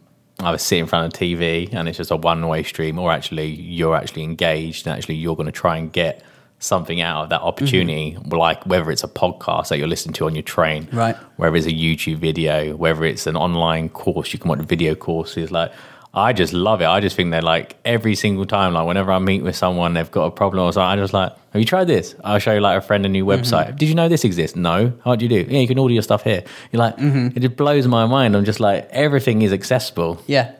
[0.41, 3.49] either sit in front of TV and it's just a one way stream, or actually
[3.49, 6.23] you're actually engaged and actually you're going to try and get
[6.59, 7.49] something out of that mm-hmm.
[7.49, 11.17] opportunity, like whether it's a podcast that you're listening to on your train, Right.
[11.37, 15.51] whether it's a YouTube video, whether it's an online course, you can watch video courses.
[15.51, 15.73] Like,
[16.17, 16.87] I just love it.
[16.87, 20.11] I just think they're like every single time, like whenever I meet with someone, they've
[20.11, 20.99] got a problem or something.
[20.99, 22.15] I just like, have you tried this?
[22.25, 23.43] I'll show you like a friend a new mm-hmm.
[23.43, 23.77] website.
[23.77, 24.57] Did you know this exists?
[24.57, 24.95] No.
[25.05, 25.47] How do you do?
[25.51, 26.43] Yeah, you can order your stuff here.
[26.73, 27.37] You're like, mm-hmm.
[27.37, 28.35] it just blows my mind.
[28.35, 30.23] I'm just like, everything is accessible.
[30.27, 30.53] Yeah.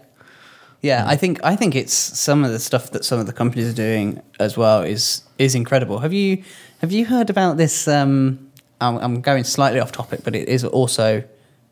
[0.83, 3.73] Yeah, I think I think it's some of the stuff that some of the companies
[3.73, 5.99] are doing as well is is incredible.
[5.99, 6.43] Have you
[6.81, 7.89] have you heard about this?
[7.89, 11.25] Um, I'm, I'm going slightly off topic, but it is also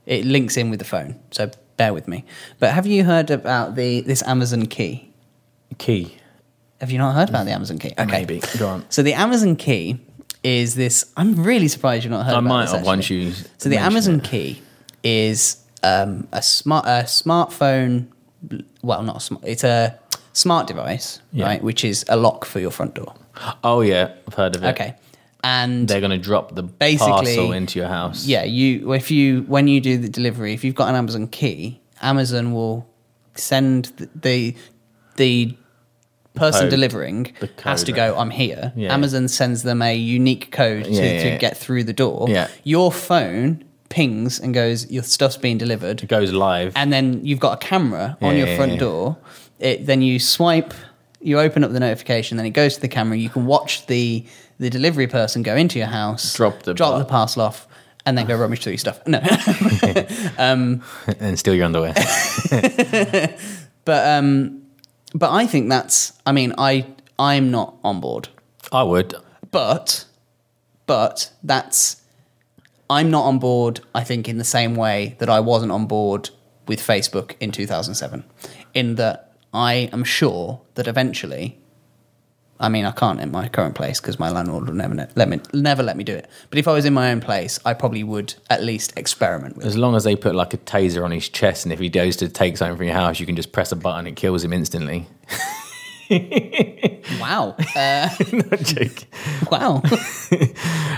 [0.07, 2.25] it links in with the phone, so bear with me.
[2.59, 5.11] But have you heard about the this Amazon Key?
[5.79, 6.17] Key.
[6.81, 7.93] Have you not heard about the Amazon Key?
[7.99, 8.43] Okay, Maybe.
[8.59, 8.85] Go on.
[8.91, 9.99] So the Amazon Key
[10.43, 11.11] is this.
[11.17, 12.35] I'm really surprised you've not heard.
[12.35, 14.25] I about might this, have once you So the mentioned Amazon it.
[14.25, 14.63] Key
[15.03, 18.09] is um, a smart a smartphone.
[18.83, 19.45] Well, not a smart.
[19.47, 19.99] It's a
[20.33, 21.47] smart device, Yeah.
[21.47, 21.63] right?
[21.63, 23.15] Which is a lock for your front door.
[23.63, 24.69] Oh yeah, I've heard of it.
[24.69, 24.95] Okay,
[25.43, 28.27] and They're going to drop the Basically- parcel into your house.
[28.27, 31.81] yeah, you if you when you do the delivery, if you've got an Amazon Key,
[32.03, 32.87] Amazon will
[33.35, 34.55] send the the,
[35.17, 35.57] the
[36.35, 36.71] person code.
[36.71, 38.17] delivering The has to go.
[38.19, 38.73] I'm here.
[38.77, 38.93] Yeah.
[38.93, 41.37] Amazon sends them a unique code to, Yeah, yeah, to yeah.
[41.39, 42.27] get through the door.
[42.29, 42.49] Yeah.
[42.65, 46.03] Your phone pings and goes, your stuff's being delivered.
[46.03, 46.73] It goes live.
[46.77, 48.79] and then you've got a camera on Yeah, your yeah, front yeah.
[48.79, 49.17] door.
[49.61, 50.75] It, then you swipe,
[51.21, 53.17] you open up the notification, then it goes to the camera.
[53.17, 54.25] You can watch the
[54.59, 57.67] the delivery person go into your house, Drop the drop bar- the parcel off,
[58.07, 59.01] and then go rummage through your stuff.
[59.07, 59.19] No,
[60.39, 60.83] um,
[61.21, 61.95] and steal your underwear.
[63.85, 64.63] but um,
[65.15, 66.13] but I think that's.
[66.27, 66.87] I mean, I
[67.19, 68.29] I'm not on board,
[68.73, 69.15] I would.
[69.51, 70.05] but
[70.87, 72.01] but that's.
[72.95, 73.81] I'm not on board.
[73.93, 76.31] I think in the same way that I wasn't on board
[76.69, 78.23] with Facebook in 2007,
[78.73, 81.59] in that I am sure that eventually.
[82.61, 85.41] I mean, I can't in my current place because my landlord would never let me
[85.53, 86.31] never let me do it.
[86.51, 89.67] But if I was in my own place, I probably would at least experiment with.
[89.67, 89.71] it.
[89.71, 92.15] As long as they put like a taser on his chest, and if he goes
[92.19, 94.53] to take something from your house, you can just press a button, it kills him
[94.53, 95.09] instantly.
[97.21, 97.55] wow.
[97.77, 99.09] Uh, Not joking.
[99.51, 99.83] wow.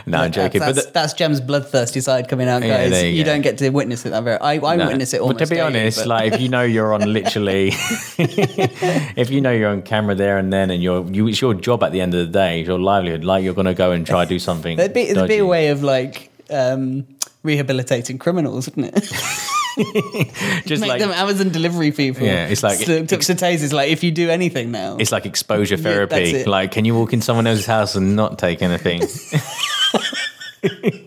[0.09, 0.61] No, I'm joking.
[0.61, 2.90] That's, but the- that's Jem's bloodthirsty side coming out, guys.
[2.90, 4.38] there you you don't get to witness it that very.
[4.38, 4.87] I, I No.
[4.87, 5.29] witness it all.
[5.29, 7.70] But to be daily, honest, but- like if you know you're on literally,
[8.16, 11.83] if you know you're on camera there and then, and you're you, it's your job
[11.83, 13.24] at the end of the day, it's your livelihood.
[13.24, 14.76] Like you're going to go and try to do something.
[14.76, 17.05] There'd be, there'd be a way of like um,
[17.42, 19.11] rehabilitating criminals, wouldn't it?
[20.67, 22.25] Just Make like them Amazon delivery people.
[22.27, 23.73] Yeah, it's like- up to tasers.
[23.73, 26.17] Like if you do anything now, it's like exposure therapy.
[26.35, 26.47] it.
[26.47, 29.03] like, can you walk in someone else's house and not take anything?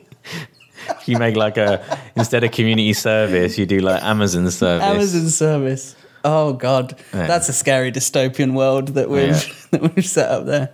[1.05, 4.84] you make like a instead of community service, you do like Amazon service.
[4.86, 5.95] Amazon service.
[6.23, 7.27] Oh god, Yeah.
[7.27, 9.53] that's a scary dystopian world that we've Yeah.
[9.71, 10.69] that we've set up there,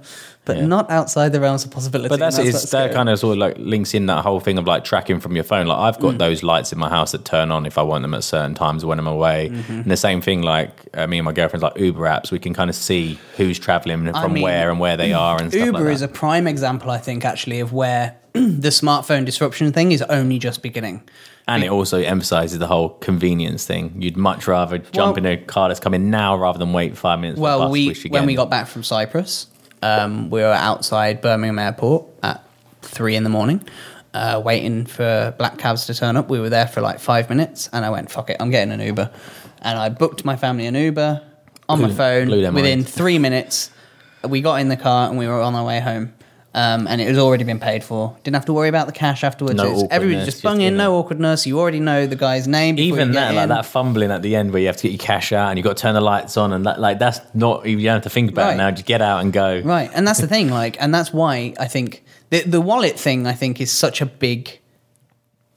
[0.46, 0.66] but Yeah.
[0.68, 2.08] not outside the realms of possibility.
[2.10, 4.66] But that's, what's that kind of sort of like links in that whole thing of
[4.68, 5.66] like tracking from your phone.
[5.68, 6.18] Like I've got Mm.
[6.20, 8.86] those lights in my house that turn on if I want them at certain times
[8.86, 9.50] when I'm away.
[9.52, 9.70] Mhm.
[9.84, 12.32] And the same thing, like uh, me and my girlfriend's like Uber apps.
[12.32, 15.42] We can kind of see who's traveling I from mean, where and where they are
[15.42, 15.92] and stuff Uber like that.
[15.94, 20.38] is a prime example, I think, actually, of where the smartphone disruption thing is only
[20.40, 21.02] just beginning.
[21.48, 23.94] and it also emphasizes the whole convenience thing.
[24.00, 27.20] You'd much rather jump Well- in a car that's coming now rather than wait five
[27.20, 27.38] minutes.
[27.38, 29.46] for Well, bus, we when we got back from Cyprus,
[29.86, 32.44] um, we were outside Birmingham Airport at
[32.82, 33.64] three in the morning,
[34.14, 36.30] uh, waiting for black cabs to turn up.
[36.30, 38.80] We were there for like five minutes, and I went, "Fuck it, I'm getting an
[38.80, 39.12] Uber,"
[39.62, 41.22] and I booked my family an Uber
[41.70, 42.30] on my phone.
[42.30, 42.90] Within mind.
[42.90, 43.70] three minutes,
[44.28, 46.14] we got in the car and we were on our way home.
[46.58, 48.16] Um, and it had already been paid for.
[48.24, 49.58] Didn't have to worry about the cash afterwards.
[49.58, 51.46] No It's- Everybody awkwardness, just just, bung in, no awkwardness.
[51.46, 52.80] You already know the guy's name.
[52.80, 53.50] even that, like in.
[53.50, 55.66] that fumbling at the end where you have to get your cash out and you've
[55.66, 58.10] got to turn the lights on, and that, like that's not you don't have to
[58.10, 58.54] think about Right.
[58.54, 58.72] it now.
[58.72, 59.60] Just get out and go.
[59.66, 63.28] Right, and that's the thing, like, and that's why I think the the wallet thing.
[63.28, 64.60] I think is such a big,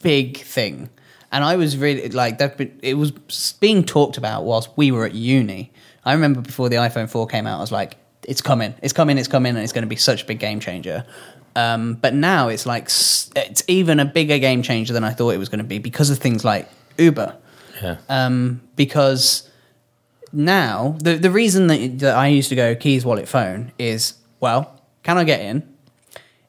[0.01, 0.89] big thing.
[1.31, 2.59] And I was really like that.
[2.81, 3.11] It was
[3.61, 5.71] being talked about whilst we were at uni.
[6.03, 7.95] I remember before the iPhone four came out, I was like,
[8.29, 10.59] "It's coming, it's coming, it's coming, and it's going to be such a big game
[10.59, 11.03] changer."
[11.55, 15.37] Um, but now it's like it's even a bigger game changer than I thought it
[15.39, 17.35] was going to be because of things like Uber
[17.81, 17.97] Yeah.
[18.07, 19.49] um, because
[20.31, 24.79] now the the reason that, that I used to go keys wallet phone is well,
[25.03, 25.63] can I get in?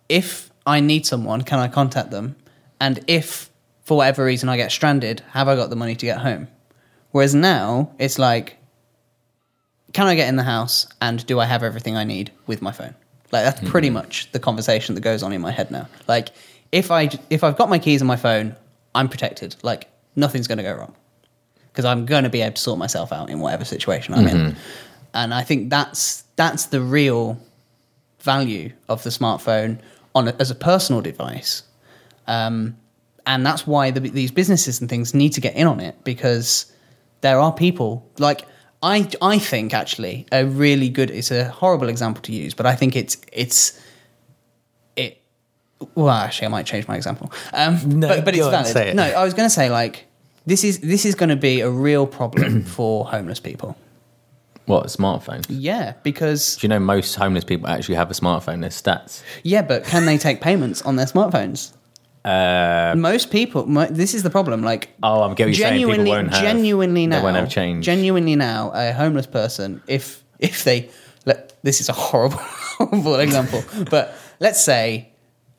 [0.08, 2.36] If I need someone, can I contact them?
[2.78, 3.48] And if
[3.82, 6.46] for whatever reason I get stranded, have I got the money to get home?
[7.12, 8.56] Whereas now it's like,
[9.92, 12.72] can I get in the house and do I have everything I need with my
[12.72, 12.94] phone?
[13.32, 15.88] Like that's pretty much the conversation that goes on in my head now.
[16.08, 16.30] Like
[16.72, 18.56] if I if I've got my keys on my phone,
[18.94, 19.56] I'm protected.
[19.62, 20.94] Like nothing's going to go wrong
[21.72, 24.56] because I'm going to be able to sort myself out in whatever situation I'm in.
[25.14, 27.38] And I think that's that's the real
[28.20, 29.78] value of the smartphone
[30.14, 31.62] on a, as a personal device.
[32.26, 32.76] Um,
[33.26, 36.72] and that's why the, these businesses and things need to get in on it because
[37.20, 38.46] there are people like
[38.82, 42.74] I I think actually a really good it's a horrible example to use but I
[42.74, 43.78] think it's it's
[44.96, 45.20] it
[45.94, 48.66] well actually I might change my example um, No, but, but it's go on, valid
[48.72, 48.96] say it.
[48.96, 50.06] no I was going to say like
[50.46, 53.76] this is this is going to be a real problem for homeless people
[54.66, 55.44] What smartphones?
[55.48, 58.60] yeah because Do you know most homeless people actually have a smartphone?
[58.62, 59.22] There's stats.
[59.42, 61.72] yeah but can they take payments on their smartphones
[62.24, 65.92] Uh, most people mo- this is the problem like oh, I'm getting you saying people
[65.94, 66.42] genuinely, won't have.
[66.42, 67.84] genuinely now, they won't have change.
[67.84, 70.90] Genuinely now, a homeless person, if if they,
[71.24, 72.36] let, this is a horrible,
[72.78, 75.06] horrible example, but let's say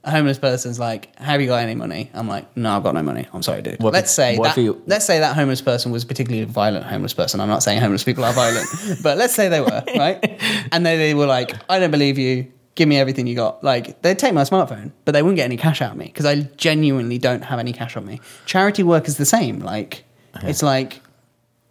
[0.04, 3.02] a homeless person's like, "Have you got any money?" I'm like, "No, I've got no
[3.04, 3.28] money.
[3.34, 6.44] I'm sorry, dude." What let's say that, you- let's say that homeless person was particularly
[6.44, 7.40] a violent homeless person.
[7.40, 8.68] I'm not saying homeless people are violent,
[9.04, 12.52] but let's say they were right, and they, they were like, "I don't believe you."
[12.76, 13.64] Give me everything you got.
[13.64, 16.26] Like they'd take my smartphone, but they wouldn't get any cash out of me because
[16.26, 18.22] I genuinely don't have any cash on me.
[18.46, 19.60] Charity work is the same.
[19.60, 20.06] Like
[20.44, 21.02] it's like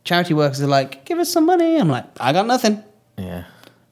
[0.04, 1.76] charity workers are like, give us some money.
[1.78, 2.82] I'm like, I got nothing.
[3.16, 3.44] yeah.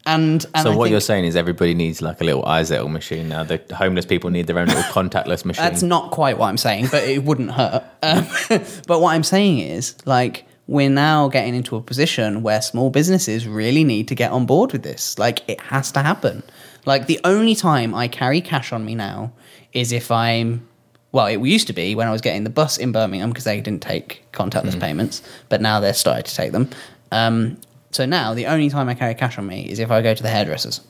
[0.07, 2.91] And, and so I what think you're saying is everybody needs like a little iZettle
[2.91, 3.45] machine now.
[3.45, 5.63] The homeless people need their own little contactless machine.
[5.63, 7.85] that's not quite what I'm saying, but it wouldn't hurt.
[8.03, 8.27] Um,
[8.87, 13.47] but what I'm saying is, like, we're now getting into a position where small businesses
[13.47, 15.19] really need to get on board with this.
[15.19, 16.43] Like, it has to happen.
[16.89, 19.33] Like, the only time I carry cash on me now
[19.75, 20.67] is if I'm
[21.13, 23.61] well, it used to be when I was getting the bus in Birmingham because they
[23.61, 26.71] didn't take contactless payments, but now they're starting to take them.
[27.13, 27.59] Um,
[27.91, 30.23] so now the only time I carry cash on me is if I go to
[30.23, 30.81] the hairdressers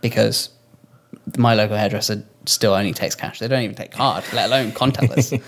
[0.00, 0.50] because
[1.38, 3.38] my local hairdresser still only takes cash.
[3.38, 5.40] They don't even take card, let alone contactless.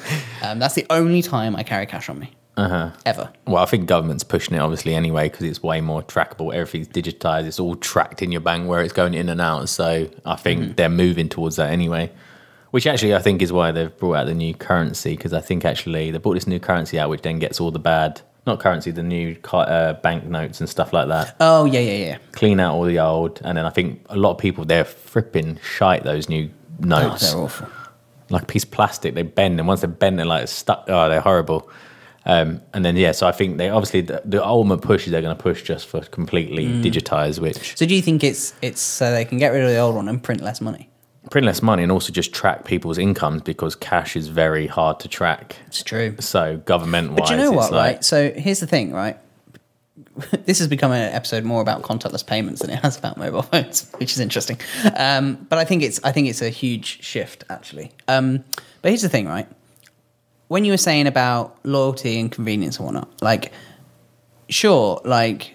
[0.43, 2.91] um, that's the only time I carry cash on me Uh-huh.
[3.07, 3.33] ever.
[3.47, 6.53] Well, I think government's pushing it obviously anyway because it's way more trackable.
[6.55, 7.47] Everything's digitized.
[7.47, 9.69] It's all tracked in your bank where it's going in and out.
[9.69, 10.73] So I think Mm-hmm.
[10.75, 12.11] they're moving towards that anyway.
[12.73, 15.65] Which actually I think is why they've brought out the new currency because I think
[15.65, 18.91] actually they brought this new currency out which then gets all the bad not currency,
[18.91, 21.37] the new uh, bank notes and stuff like that.
[21.39, 22.19] Oh yeah, yeah, yeah.
[22.33, 25.63] Clean out all the old, and then I think a lot of people they're fripping
[25.63, 27.33] shite those new notes.
[27.33, 27.69] Oh, they're awful.
[28.31, 30.85] Like a piece of plastic, they bend, and once they bend, they're like stuck.
[30.89, 31.71] Oh, they're horrible.
[32.25, 35.23] Um, and then yeah, so I think they obviously the, the ultimate push is they're
[35.23, 36.83] going to push just for completely Mm.
[36.85, 39.79] digitize, which So do you think it's it's so they can get rid of the
[39.79, 40.89] old one and print less money?
[41.31, 45.09] print less money and also just track people's incomes because cash is very hard to
[45.09, 45.57] track.
[45.69, 46.15] It's true.
[46.21, 48.05] So government wise, But you know what, like, right?
[48.05, 49.17] So here's the thing, right?
[50.47, 53.91] this has become an episode more about contactless payments than it has about mobile phones,
[53.99, 54.59] which is interesting.
[54.97, 57.93] Um, but I think it's I think it's a huge shift actually.
[58.09, 58.45] Um,
[58.83, 59.49] but here's the thing, right?
[60.53, 63.55] When you were saying about loyalty and convenience and whatnot, like
[64.51, 65.51] sure, like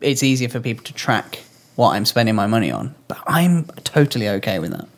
[0.00, 1.38] it's easier for people to track
[1.76, 4.88] what I'm spending my money on, but I'm totally okay with that.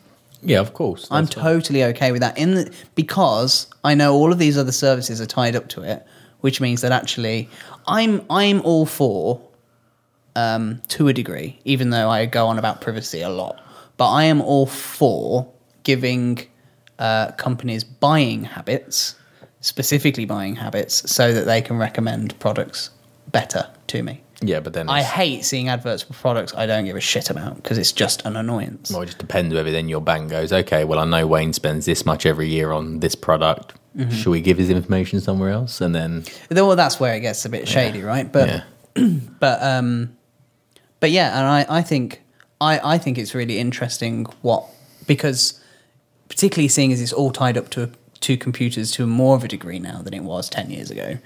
[0.41, 1.07] Yeah, of course.
[1.11, 4.71] I'm That's totally okay with that in the, because I know all of these other
[4.71, 6.03] services are tied up to it,
[6.41, 7.47] which means that actually
[7.85, 9.39] I'm I'm all for
[10.35, 13.63] um, to a degree, even though I go on about privacy a lot.
[13.97, 15.47] But I am all for
[15.83, 16.39] giving
[16.97, 19.13] uh, companies buying habits,
[19.63, 22.89] specifically buying habits, so that they can recommend products
[23.31, 24.21] better to me.
[24.41, 27.29] Yeah, but then I it's- hate seeing adverts for products I don't give a shit
[27.29, 28.91] about because it's just an annoyance.
[28.91, 31.85] Well, it just depends whether then your bank goes, okay, well, I know Wayne spends
[31.85, 33.73] this much every year on this product.
[33.97, 34.11] Mhm.
[34.11, 35.79] Should we give his information somewhere else?
[35.79, 38.29] And then, Well, that's where it gets a bit shady, right?
[38.29, 38.63] But
[39.39, 40.17] but um,
[40.99, 42.21] but yeah, and I, I think
[42.59, 44.65] I, I think it's really interesting what
[45.07, 45.59] because
[46.27, 47.91] particularly seeing as it's all tied up to
[48.23, 51.17] to computers to more of a degree now than it was ten years ago.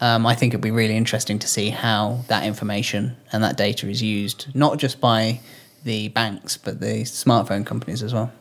[0.00, 3.86] Um, I think it'd be really interesting to see how that information and that data
[3.88, 5.40] is used, not just by
[5.84, 8.32] the banks, but the smartphone companies as well.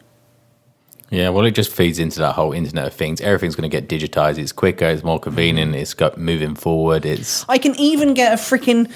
[1.09, 3.19] yeah, well, it just feeds into that whole Internet of Things.
[3.19, 4.37] Everything's going to get digitized.
[4.37, 7.05] It's quicker, it's more convenient, it's got moving forward.
[7.05, 8.89] It's I can even get a freaking.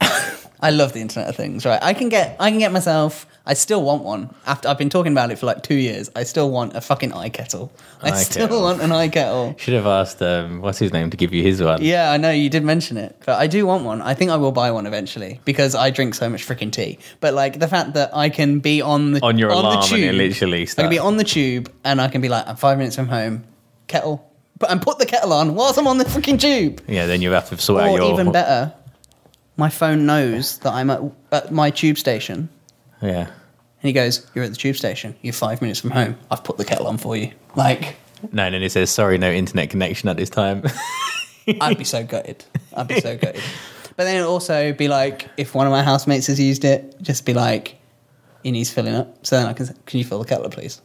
[0.60, 1.82] I love the Internet of Things, right?
[1.82, 3.26] I can get, I can get myself.
[3.48, 4.34] I still want one.
[4.46, 7.12] After I've been talking about it for like two years, I still want a fucking
[7.12, 7.70] iKettle.
[8.02, 8.62] I Eye still kettle.
[8.62, 9.56] want an iKettle.
[9.60, 11.80] should have asked um, what's his name to give you his one.
[11.80, 14.02] Yeah, I know you did mention it, but I do want one.
[14.02, 16.98] I think I will buy one eventually because I drink so much freaking tea.
[17.20, 19.80] But like the fact that I can be on the On your on alarm the
[19.80, 20.84] and tube, it literally I starts.
[20.84, 23.44] can be on the tube and I can be like, I'm five minutes from home,
[23.86, 24.28] kettle,
[24.58, 26.82] but and put the kettle on whilst I'm on the freaking tube.
[26.88, 28.72] Yeah, then you have to sort out Or your even better,
[29.56, 32.48] my phone knows that I'm at, at my tube station,
[33.02, 33.28] Yeah, and
[33.82, 35.14] he goes, "You're at the tube station.
[35.22, 36.16] You're five minutes from home.
[36.30, 37.96] I've put the kettle on for you." Like,
[38.32, 40.62] no, and then it says sorry, no internet connection at this time.
[41.60, 42.44] I'd be so gutted.
[42.74, 43.42] I'd be so gutted.
[43.96, 47.24] But then it'd also be like, if one of my housemates has used it, just
[47.24, 47.76] be like,
[48.42, 50.80] "He needs filling up." So then I can, say, can you fill the kettle, please?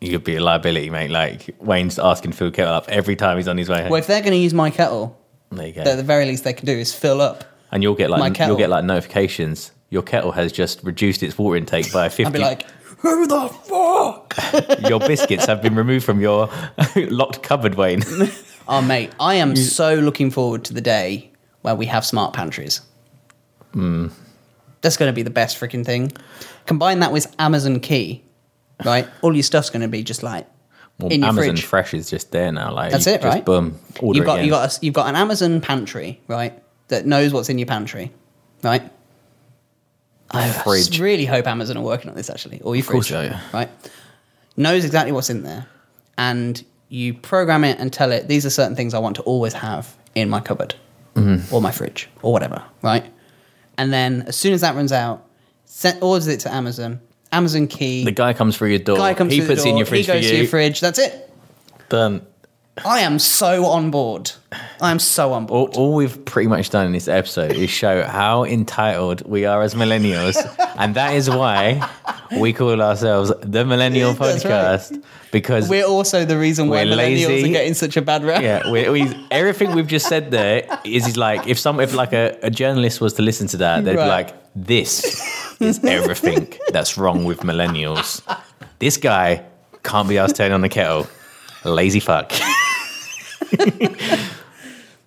[0.00, 1.10] you could be a liability, mate.
[1.10, 3.90] Like Wayne's asking Phil Kettle up every time he's on his way home.
[3.90, 5.18] Well, if they're going to use my kettle,
[5.50, 5.80] there you go.
[5.80, 7.44] at the very least they can do is fill up.
[7.72, 8.50] and you'll get my like kettle.
[8.52, 9.72] you'll get like notifications.
[9.90, 12.32] Your kettle has just reduced its water intake by I'd fifty.
[12.32, 12.68] be like,
[12.98, 14.34] "Who the fuck?"
[14.88, 16.48] your biscuits have been removed from your
[16.96, 18.02] locked cupboard, Wayne.
[18.68, 21.30] Oh, mate, I am so looking forward to the day
[21.62, 22.80] where we have smart pantries.
[23.74, 24.10] Mm.
[24.80, 26.12] That's going to be the best freaking thing.
[26.66, 28.24] Combine that with Amazon Key,
[28.84, 29.06] right?
[29.22, 30.46] All your stuff's going to be just like
[30.98, 31.64] Well, in your Amazon fridge.
[31.64, 32.72] Fresh is just there now.
[32.72, 33.44] Like That's you it, just right?
[33.44, 33.78] Boom.
[34.00, 36.60] Order you've got you got a, you've got an Amazon pantry, right?
[36.88, 38.12] That knows what's in your pantry,
[38.62, 38.82] right?
[40.30, 40.98] I Fridge.
[41.00, 43.30] really hope Amazon are working on this actually, or your Of course fridge, they are,
[43.30, 43.40] yeah.
[43.52, 43.70] right?
[44.56, 45.66] Knows exactly what's in there,
[46.18, 49.52] and you program it and tell it these are certain things I want to always
[49.54, 50.74] have in my cupboard
[51.14, 51.52] Mhm.
[51.52, 53.04] or my fridge or whatever, right?
[53.78, 55.24] And then as soon as that runs out,
[55.64, 57.00] send, orders it to Amazon.
[57.32, 58.04] Amazon key.
[58.04, 58.96] The guy comes through your door.
[58.96, 60.46] guy comes he through the puts it in your fridge He goes for to your
[60.46, 60.80] fridge.
[60.80, 61.30] That's it.
[61.88, 62.22] Done.
[62.84, 64.32] I am so on board.
[64.80, 65.74] I am so on board.
[65.74, 69.62] All, all we've pretty much done in this episode is show how entitled we are
[69.62, 70.36] as millennials,
[70.78, 71.88] and that is why
[72.40, 74.18] we call ourselves the Millennial right.
[74.36, 77.44] Podcast because We're also the reason why millennials lazy.
[77.50, 78.42] are getting such a bad rap.
[78.42, 82.12] yeah, we, we, everything we've just said there is, is like if some if like
[82.12, 84.04] a, a journalist was to listen to that, they'd Right.
[84.04, 85.04] be like, "This
[85.60, 88.20] is everything that's wrong with millennials.
[88.78, 89.44] This guy
[89.82, 91.06] can't be asked to turn on the kettle.
[91.64, 92.32] Lazy fuck."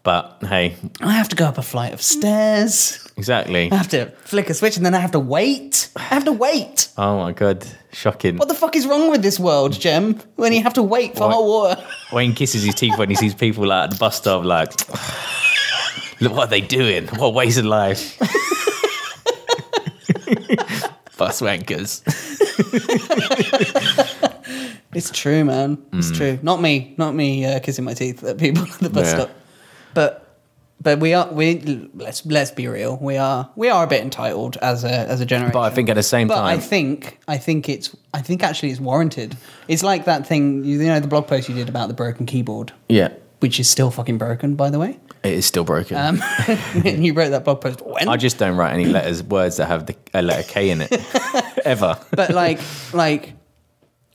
[0.10, 3.07] but hey, I have to go up a flight of stairs.
[3.16, 3.72] exactly.
[3.72, 5.89] I have to flick a switch and then I have to wait.
[5.95, 6.88] I have to wait.
[6.97, 8.38] Oh my god, shocking.
[8.38, 10.16] What the fuck is wrong with this world, Jem?
[10.36, 11.84] When you have to wait for hot water.
[12.12, 14.72] Wayne kisses his teeth when he sees people like at the bus stop, like,
[16.22, 17.05] look what are they doing?
[17.10, 18.18] What a waste of life.
[21.20, 22.01] bus wankers.
[24.93, 25.78] It's true, man.
[25.93, 26.16] It's Mm.
[26.18, 26.39] true.
[26.41, 26.95] Not me.
[26.97, 29.16] Not me uh, kissing my teeth at people at the bus Yeah.
[29.16, 29.30] stop.
[29.94, 30.26] But
[30.82, 32.98] but we are we let's let's be real.
[32.98, 35.54] We are we are a bit entitled as a as a generation.
[35.54, 38.44] But I think at the same But time, I think I think it's I think
[38.44, 39.36] actually it's warranted.
[39.68, 42.72] It's like that thing you know the blog post you did about the broken keyboard,
[42.88, 43.10] yeah,
[43.40, 44.98] which is still fucking broken by the way.
[45.24, 45.98] it is still broken.
[45.98, 46.24] Um,
[46.86, 49.66] and you wrote that blog post when I just don't write any letters, words that
[49.68, 50.92] have the, a letter K in it,
[51.66, 52.00] ever.
[52.12, 52.60] but like
[52.94, 53.34] like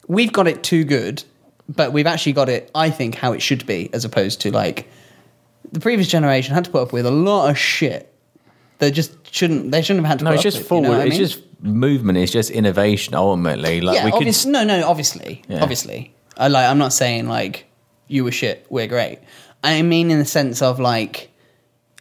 [0.09, 1.25] we've got it too good
[1.69, 4.87] but we've actually got it i think how it should be as opposed to like
[5.75, 8.11] the previous generation had to put up with a lot of shit
[8.79, 10.69] they just shouldn't they shouldn't have had to No, put it's up just with, you
[10.69, 10.85] forward.
[10.89, 11.27] know what I It's mean?
[11.27, 12.19] just movement.
[12.19, 13.15] It's just innovation.
[13.15, 14.47] Ultimately, like yeah we could.
[14.47, 15.63] no no obviously Yeah.
[15.63, 17.67] obviously I like i'm not saying like
[18.09, 19.19] you were shit we're great
[19.63, 21.31] i mean in the sense of like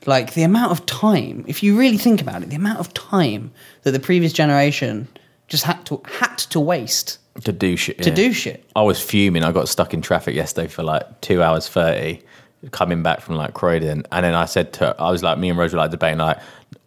[0.05, 3.51] like the amount of time if you really think about it the amount of time
[3.83, 5.07] that the previous generation
[5.47, 8.01] just had to had to waste to do shit.
[8.01, 8.15] to yeah.
[8.15, 9.43] do shit I was fuming.
[9.43, 12.21] I got stuck in traffic yesterday for like two hours thirty,
[12.71, 15.57] coming back from like Croydon, and then I said to I was like, me and
[15.57, 16.37] Rose were like debating, like,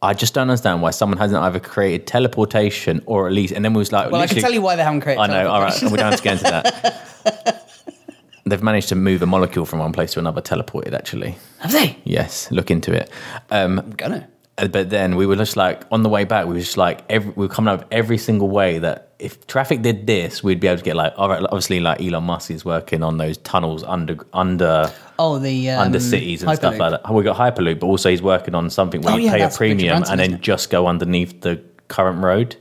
[0.03, 3.73] I just don't understand why someone hasn't either created teleportation or at least, and then
[3.75, 5.21] we was like, Well, I can tell you why they haven't created.
[5.21, 5.49] I know.
[5.49, 7.63] All right, and we don't have to get into that.
[8.49, 10.93] They've managed to move a molecule from one place to another, teleported.
[10.95, 11.99] Actually, Have they?
[12.05, 12.49] yes.
[12.53, 13.11] Look into it.
[13.51, 14.29] Um, I'm gonna.
[14.59, 16.47] Uh, But then we were just like on the way back.
[16.47, 19.47] We were just like every, we were coming up with every single way that if
[19.47, 21.43] traffic did this, we'd be able to get like all right.
[21.43, 26.01] Obviously, like Elon Musk is working on those tunnels under under Oh, the um, under
[26.01, 27.13] cities and stuff like that.
[27.13, 29.51] We got Hyperloop, but also he's working on something where Oh, you yeah, pay a
[29.51, 32.57] premium and then just go underneath the current road.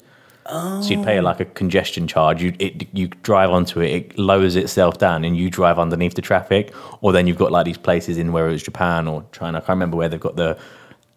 [0.48, 0.80] Oh.
[0.82, 2.42] So you'd pay like a congestion charge.
[2.42, 6.22] You it, you drive onto it, it lowers itself down, and you drive underneath the
[6.22, 6.74] traffic.
[7.02, 9.58] Or then you've got like these places in where it was Japan or China.
[9.58, 10.58] I can't remember where they've got the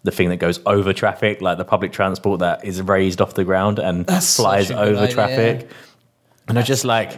[0.09, 3.45] the thing that goes over traffic, like the public transport that is raised off the
[3.45, 5.15] ground and That's flies such a good over idea.
[5.15, 5.71] traffic.
[6.49, 7.11] And I just like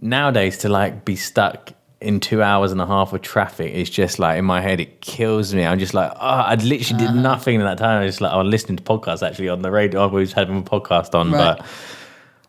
[0.00, 4.18] nowadays to like be stuck in two hours and a half of traffic is just
[4.18, 5.64] like in my head it kills me.
[5.64, 7.12] I'm just like, oh, I literally Uh-huh.
[7.14, 8.00] did nothing in that time.
[8.02, 10.02] I was just like I was listening to podcasts actually on the radio.
[10.02, 11.56] I was having a podcast on, Right.
[11.58, 11.66] but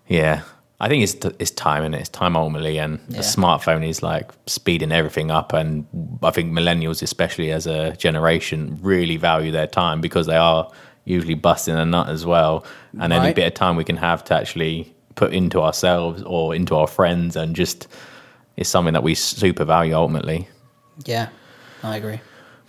[0.07, 0.41] yeah.
[0.83, 3.17] I think it's it's time and it's time ultimately, and Yeah.
[3.17, 5.53] the smartphone is like speeding everything up.
[5.53, 5.85] And
[6.21, 10.69] I think millennials, especially as a generation, really value their time because they are
[11.05, 12.65] usually busting a nut as well.
[12.99, 16.75] And any bit of time we can have to actually put into ourselves or into
[16.75, 17.87] our friends, and just
[18.57, 20.47] is something that we super value ultimately.
[21.05, 21.27] Yeah,
[21.81, 22.19] I agree.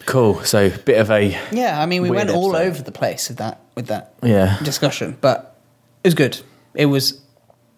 [0.07, 0.41] Cool.
[0.45, 3.59] So bit of a Yeah, I mean, we went all over the place with that
[3.75, 4.57] with that Yeah.
[4.63, 5.57] discussion, but
[6.05, 6.39] it was good.
[6.75, 7.21] It was,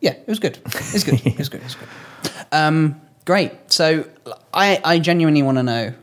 [0.01, 0.59] yeah, it was good.
[0.59, 1.15] It was good.
[1.27, 1.61] it was good.
[1.61, 1.89] It was good.
[2.53, 3.53] Um, great.
[3.73, 4.09] So
[4.53, 5.95] I I genuinely want to know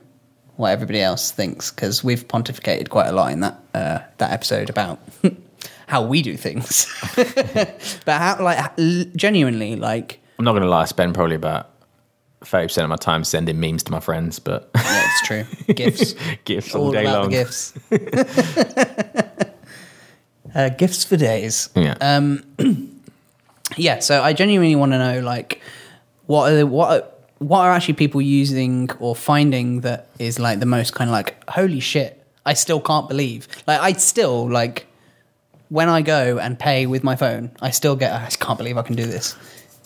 [0.56, 4.70] what everybody else thinks because we've pontificated quite a lot in that uh, that episode
[4.70, 5.00] about
[5.88, 8.76] how we do things, but how like
[9.16, 10.82] genuinely like I'm not gonna lie.
[10.82, 11.70] I spend probably about
[12.44, 15.46] thirty percent of my time sending memes to my friends, but yeah, it's true.
[15.74, 16.16] Gifts,
[16.46, 17.30] gifts all, all day long.
[17.30, 17.74] gifts.
[20.56, 21.70] uh, gifts for days.
[21.76, 21.96] Yeah.
[22.02, 22.44] Um,
[23.78, 24.00] yeah.
[24.00, 25.62] So I genuinely want to know, like,
[26.26, 27.08] what are the, what are,
[27.40, 31.38] what are actually people using or finding that is like the most kind of like
[31.50, 32.26] holy shit?
[32.46, 33.48] I still can't believe.
[33.68, 34.88] Like, I still like
[35.70, 38.84] when I go and pay with my phone, I still get I can't believe I
[38.84, 39.36] can do this.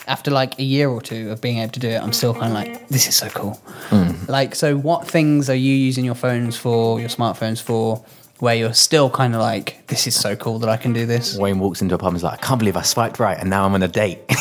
[0.07, 2.47] After like a year or two of being able to do it, I'm still kind
[2.47, 3.53] of like, this is so cool.
[3.89, 4.11] Hmm.
[4.27, 8.03] Like, so what things are you using your phones for, your smartphones for,
[8.39, 11.37] where you're still kind of like, this is so cool that I can do this?
[11.37, 13.49] Wayne walks into a pub and is like, I can't believe I swiped right and
[13.49, 14.19] now I'm on a date.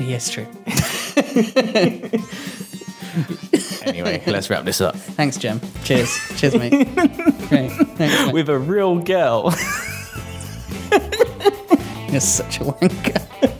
[0.00, 0.46] Yes, true.
[3.84, 4.96] anyway, let's wrap this up.
[4.96, 5.60] Thanks, Jem.
[5.84, 6.16] Cheers.
[6.36, 6.70] Cheers, mate.
[7.48, 7.70] Great.
[7.70, 8.32] Thanks, mate.
[8.32, 9.52] With a real girl.
[12.10, 13.54] You're such a wanker.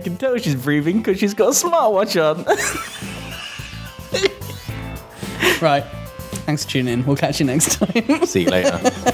[0.00, 2.44] And I can tell she's breathing because she's got a smartwatch on.
[5.60, 5.84] Right.
[6.46, 7.04] Thanks for tuning in.
[7.04, 8.24] We'll catch you next time.
[8.24, 8.80] See you later.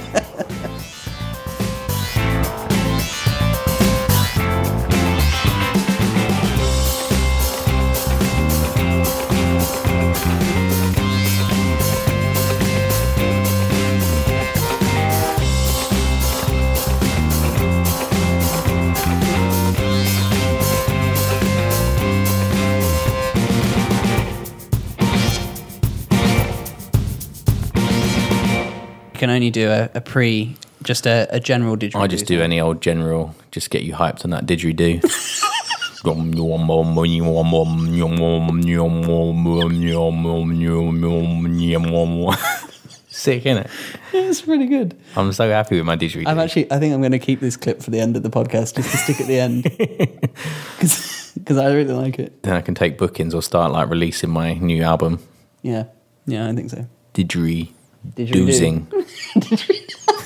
[29.47, 32.01] You do a, a pre, just a, a general didgeridoo.
[32.01, 35.01] I just do any old general, just get you hyped on that didgeridoo.
[43.07, 43.69] Sick, innit?
[44.11, 44.97] It's really good.
[45.15, 46.27] I'm so happy with my didgeridoo.
[46.27, 48.29] I'm actually, I think I'm going to keep this clip for the end of the
[48.29, 52.43] podcast just to stick at the end because I really like it.
[52.43, 55.19] Then I can take bookings or start like releasing my new album.
[55.61, 55.85] Yeah,
[56.25, 56.85] yeah, I think so.
[57.13, 57.75] Didgeridoo.
[58.15, 58.87] Doozing.